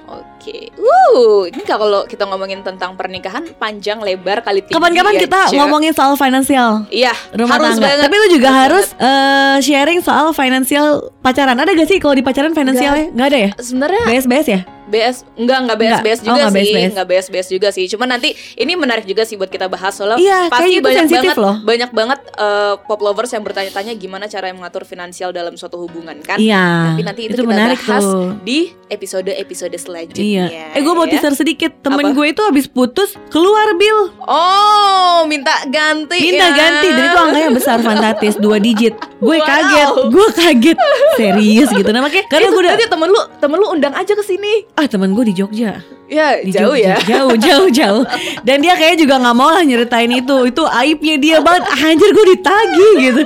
Oke. 0.09 0.73
Wuh, 0.73 1.45
ini 1.45 1.61
kalau 1.61 2.01
kita 2.07 2.25
ngomongin 2.25 2.63
tentang 2.63 2.97
pernikahan 2.97 3.45
panjang 3.53 3.99
lebar 3.99 4.41
kali 4.41 4.63
tinggi. 4.63 4.73
kapan-kapan 4.73 5.13
ya, 5.13 5.21
kita 5.21 5.39
Ce. 5.45 5.53
ngomongin 5.53 5.93
soal 5.93 6.15
finansial 6.15 6.87
Iya, 6.89 7.13
rumah 7.35 7.59
harus 7.59 7.75
tangga 7.75 7.85
banget. 7.85 8.03
tapi 8.07 8.15
lu 8.15 8.27
juga 8.31 8.49
Harus 8.49 8.87
harus 8.87 8.87
eh, 8.97 9.57
sharing 9.61 9.99
soal 9.99 10.31
finansial 10.33 11.13
pacaran 11.19 11.59
ada 11.59 11.69
gak 11.69 11.85
sih 11.85 11.99
kalau 11.99 12.15
di 12.15 12.23
pacaran 12.23 12.55
finansialnya 12.55 13.13
nggak 13.13 13.27
ada 13.27 13.37
ya 13.37 13.51
Sebenarnya 13.59 14.01
BS 14.25 14.47
ya 14.47 14.61
BS 14.89 15.17
enggak 15.35 15.57
enggak 15.61 15.77
BS. 15.77 15.99
BS 15.99 16.19
Oh, 16.19 16.25
juga 16.25 16.33
enggak 16.41 16.51
sih, 16.51 16.73
BS. 16.73 16.89
enggak 16.89 17.07
BS 17.07 17.27
BS 17.29 17.47
juga 17.49 17.67
sih. 17.69 17.85
Cuman 17.87 18.07
nanti 18.09 18.29
ini 18.55 18.73
menarik 18.73 19.05
juga 19.05 19.21
sih 19.21 19.35
buat 19.35 19.47
kita 19.47 19.65
bahas 19.65 19.93
soalnya 19.93 20.17
Iya, 20.17 20.39
pasti 20.49 20.77
banyak 20.79 21.05
banget 21.07 21.37
loh. 21.37 21.55
banyak 21.61 21.91
banget 21.91 22.19
eh, 22.35 22.73
pop 22.79 22.99
lovers 22.99 23.29
yang 23.29 23.41
bertanya-tanya 23.41 23.93
gimana 23.93 24.25
cara 24.25 24.49
mengatur 24.49 24.83
finansial 24.83 25.29
dalam 25.29 25.53
suatu 25.53 25.77
hubungan 25.79 26.17
kan. 26.19 26.35
iya 26.35 26.91
Tapi 26.91 27.03
nanti 27.03 27.21
itu, 27.23 27.33
itu 27.33 27.41
kita 27.41 27.47
menarik 27.47 27.79
bahas 27.79 28.03
tuh 28.03 28.33
di 28.41 28.59
episode-episode 28.89 29.75
selanjutnya. 29.75 30.25
Iya. 30.49 30.65
Eh 30.73 30.81
gue 30.81 30.91
mau 30.91 31.05
ya. 31.05 31.13
teaser 31.13 31.33
sedikit. 31.35 31.71
Temen 31.79 32.01
Apa? 32.01 32.11
gue 32.11 32.25
itu 32.27 32.41
habis 32.41 32.65
putus 32.65 33.13
keluar 33.29 33.75
bil, 33.75 34.09
Oh, 34.21 35.23
minta 35.23 35.53
ganti 35.65 36.17
minta 36.19 36.47
ya. 36.47 36.55
ganti 36.55 36.87
dan 36.89 37.03
itu 37.05 37.17
angkanya 37.19 37.49
besar 37.51 37.77
fantastis 37.79 38.35
dua 38.35 38.57
digit. 38.57 38.97
Gue 39.19 39.35
Wow. 39.35 39.45
kaget, 39.45 39.89
gue 40.09 40.27
kaget, 40.33 40.77
serius 41.15 41.69
gitu. 41.69 41.89
Nah 41.89 42.01
makanya 42.01 42.25
karena 42.27 42.47
gue 42.47 42.61
udah 42.61 42.75
temen 42.81 43.07
lu 43.07 43.21
temen 43.37 43.57
lu 43.57 43.67
undang 43.67 43.93
aja 43.93 44.09
ke 44.09 44.21
sini. 44.21 44.65
Ah 44.79 44.87
temen 44.87 45.11
gue 45.11 45.25
di 45.25 45.35
Jogja, 45.35 45.83
Ya, 46.09 46.41
di 46.41 46.49
jauh 46.49 46.73
Jogja. 46.73 46.97
ya. 46.97 47.05
jauh 47.05 47.35
jauh 47.37 47.69
jauh. 47.69 48.01
Dan 48.41 48.59
dia 48.59 48.73
kayaknya 48.73 48.97
juga 48.99 49.15
nggak 49.19 49.35
mau 49.35 49.51
lah 49.51 49.61
nyeritain 49.61 50.09
itu. 50.09 50.37
Itu 50.43 50.65
aibnya 50.65 51.15
dia 51.15 51.37
banget. 51.37 51.69
Ah, 51.69 51.85
Anjir 51.85 52.09
gue 52.09 52.25
ditagih 52.31 52.93
gitu. 52.99 53.21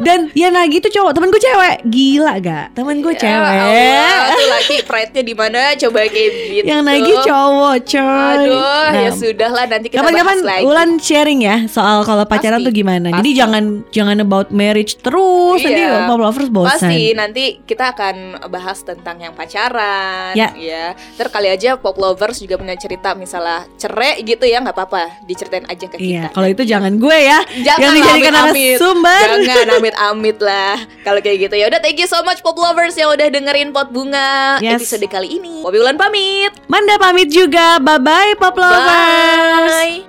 Dan 0.00 0.32
ya 0.32 0.48
nagih 0.48 0.80
itu 0.80 0.88
cowok, 0.88 1.12
temen 1.12 1.28
gue 1.28 1.36
cewek. 1.38 1.76
Gila 1.84 2.34
gak? 2.40 2.66
Temen 2.72 2.96
gue 2.98 3.12
Ya 3.12 3.20
cewek. 3.20 3.52
Allah, 3.52 4.32
tuh 4.32 4.48
laki 4.48 4.76
pride-nya 4.82 5.22
di 5.22 5.34
mana 5.34 5.60
coba 5.76 5.98
kayak 6.02 6.30
gitu. 6.48 6.64
Yang 6.64 6.80
nagih 6.82 7.16
cowok, 7.20 7.76
coy. 7.84 8.32
Aduh, 8.32 8.56
ya 8.88 9.02
Nah, 9.02 9.12
sudah 9.12 9.50
lah 9.50 9.64
nanti 9.66 9.86
kita 9.86 9.98
Kapan-kapan 9.98 10.24
bahas 10.32 10.48
lagi. 10.48 10.64
Ulan 10.64 10.90
sharing 10.98 11.40
ya 11.42 11.56
soal 11.66 12.00
kalau 12.02 12.24
pacaran 12.24 12.58
Pasti, 12.58 12.66
tuh 12.66 12.74
gimana. 12.74 13.06
Jadi 13.12 13.28
pasti. 13.28 13.36
jangan 13.36 13.64
jangan 13.90 14.16
about 14.18 14.48
marriage 14.48 14.96
terus 14.98 15.60
nanti 15.60 15.82
Iya. 15.82 16.08
pop 16.08 16.16
lovers 16.18 16.48
bosan. 16.48 16.80
Pasti 16.80 17.12
nanti 17.12 17.44
kita 17.62 17.92
akan 17.92 18.14
bahas 18.48 18.80
tentang 18.80 19.20
yang 19.20 19.36
pacaran 19.36 20.32
Ya. 20.32 20.48
ya. 20.54 20.91
Ntar 21.14 21.26
kali 21.28 21.48
aja 21.48 21.74
pop 21.74 21.94
lovers 21.94 22.36
juga 22.36 22.54
punya 22.54 22.74
cerita 22.74 23.12
misalnya 23.12 23.64
cerai 23.74 24.20
gitu 24.20 24.42
ya 24.42 24.58
nggak 24.58 24.72
apa-apa 24.72 25.22
diceritain 25.22 25.62
aja 25.64 25.84
ke 25.84 25.94
Iya, 25.96 26.26
kita. 26.26 26.32
kalau 26.32 26.46
itu 26.48 26.62
jangan 26.64 26.92
gue 26.94 27.16
ya 27.16 27.38
Jangan 27.62 27.78
yang 27.78 27.92
dijadikan 27.94 28.32
amit-amit. 28.34 28.74
narasumber. 28.74 29.22
Jangan 29.42 29.68
amit-amit 29.78 30.36
lah 30.38 30.74
Kalau 31.00 31.18
kayak 31.18 31.36
gitu 31.42 31.54
ya 31.54 31.64
udah 31.66 31.78
thank 31.78 31.96
you 31.96 32.06
so 32.06 32.18
much 32.22 32.38
pop 32.40 32.54
lovers 32.54 32.92
yang 32.94 33.08
udah 33.08 33.26
dengerin 33.26 33.70
pot 33.70 33.88
bunga 33.88 34.56
Yes. 34.58 34.78
episode 34.78 35.04
kali 35.06 35.34
ini. 35.34 35.60
Popi 35.60 35.76
Ulan 35.76 35.94
pamit. 35.94 36.50
Manda 36.66 36.94
pamit 36.96 37.28
juga. 37.28 37.76
Bye 37.78 37.98
bye 37.98 38.32
pop 38.36 38.54
lovers. 38.54 39.72
Bye. 39.72 40.04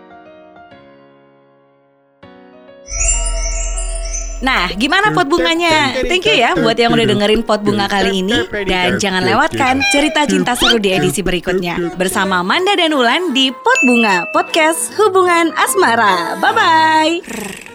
Nah, 4.43 4.67
gimana 4.75 5.15
pot 5.15 5.25
bunganya? 5.31 6.03
Thank 6.03 6.27
you 6.27 6.35
ya 6.35 6.51
buat 6.59 6.75
yang 6.75 6.91
udah 6.91 7.07
dengerin 7.07 7.41
pot 7.47 7.63
bunga 7.63 7.87
kali 7.87 8.19
ini 8.19 8.43
dan 8.67 8.99
jangan 8.99 9.23
lewatkan 9.23 9.79
cerita 9.87 10.27
cinta 10.27 10.53
seru 10.59 10.77
di 10.83 10.91
edisi 10.91 11.23
berikutnya 11.23 11.95
bersama 11.95 12.43
Manda 12.43 12.75
dan 12.75 12.91
Ulan 12.91 13.31
di 13.31 13.55
Pot 13.55 13.79
Bunga 13.87 14.27
Podcast 14.35 14.91
Hubungan 14.99 15.55
Asmara. 15.55 16.35
Bye 16.43 16.53
bye. 16.53 17.72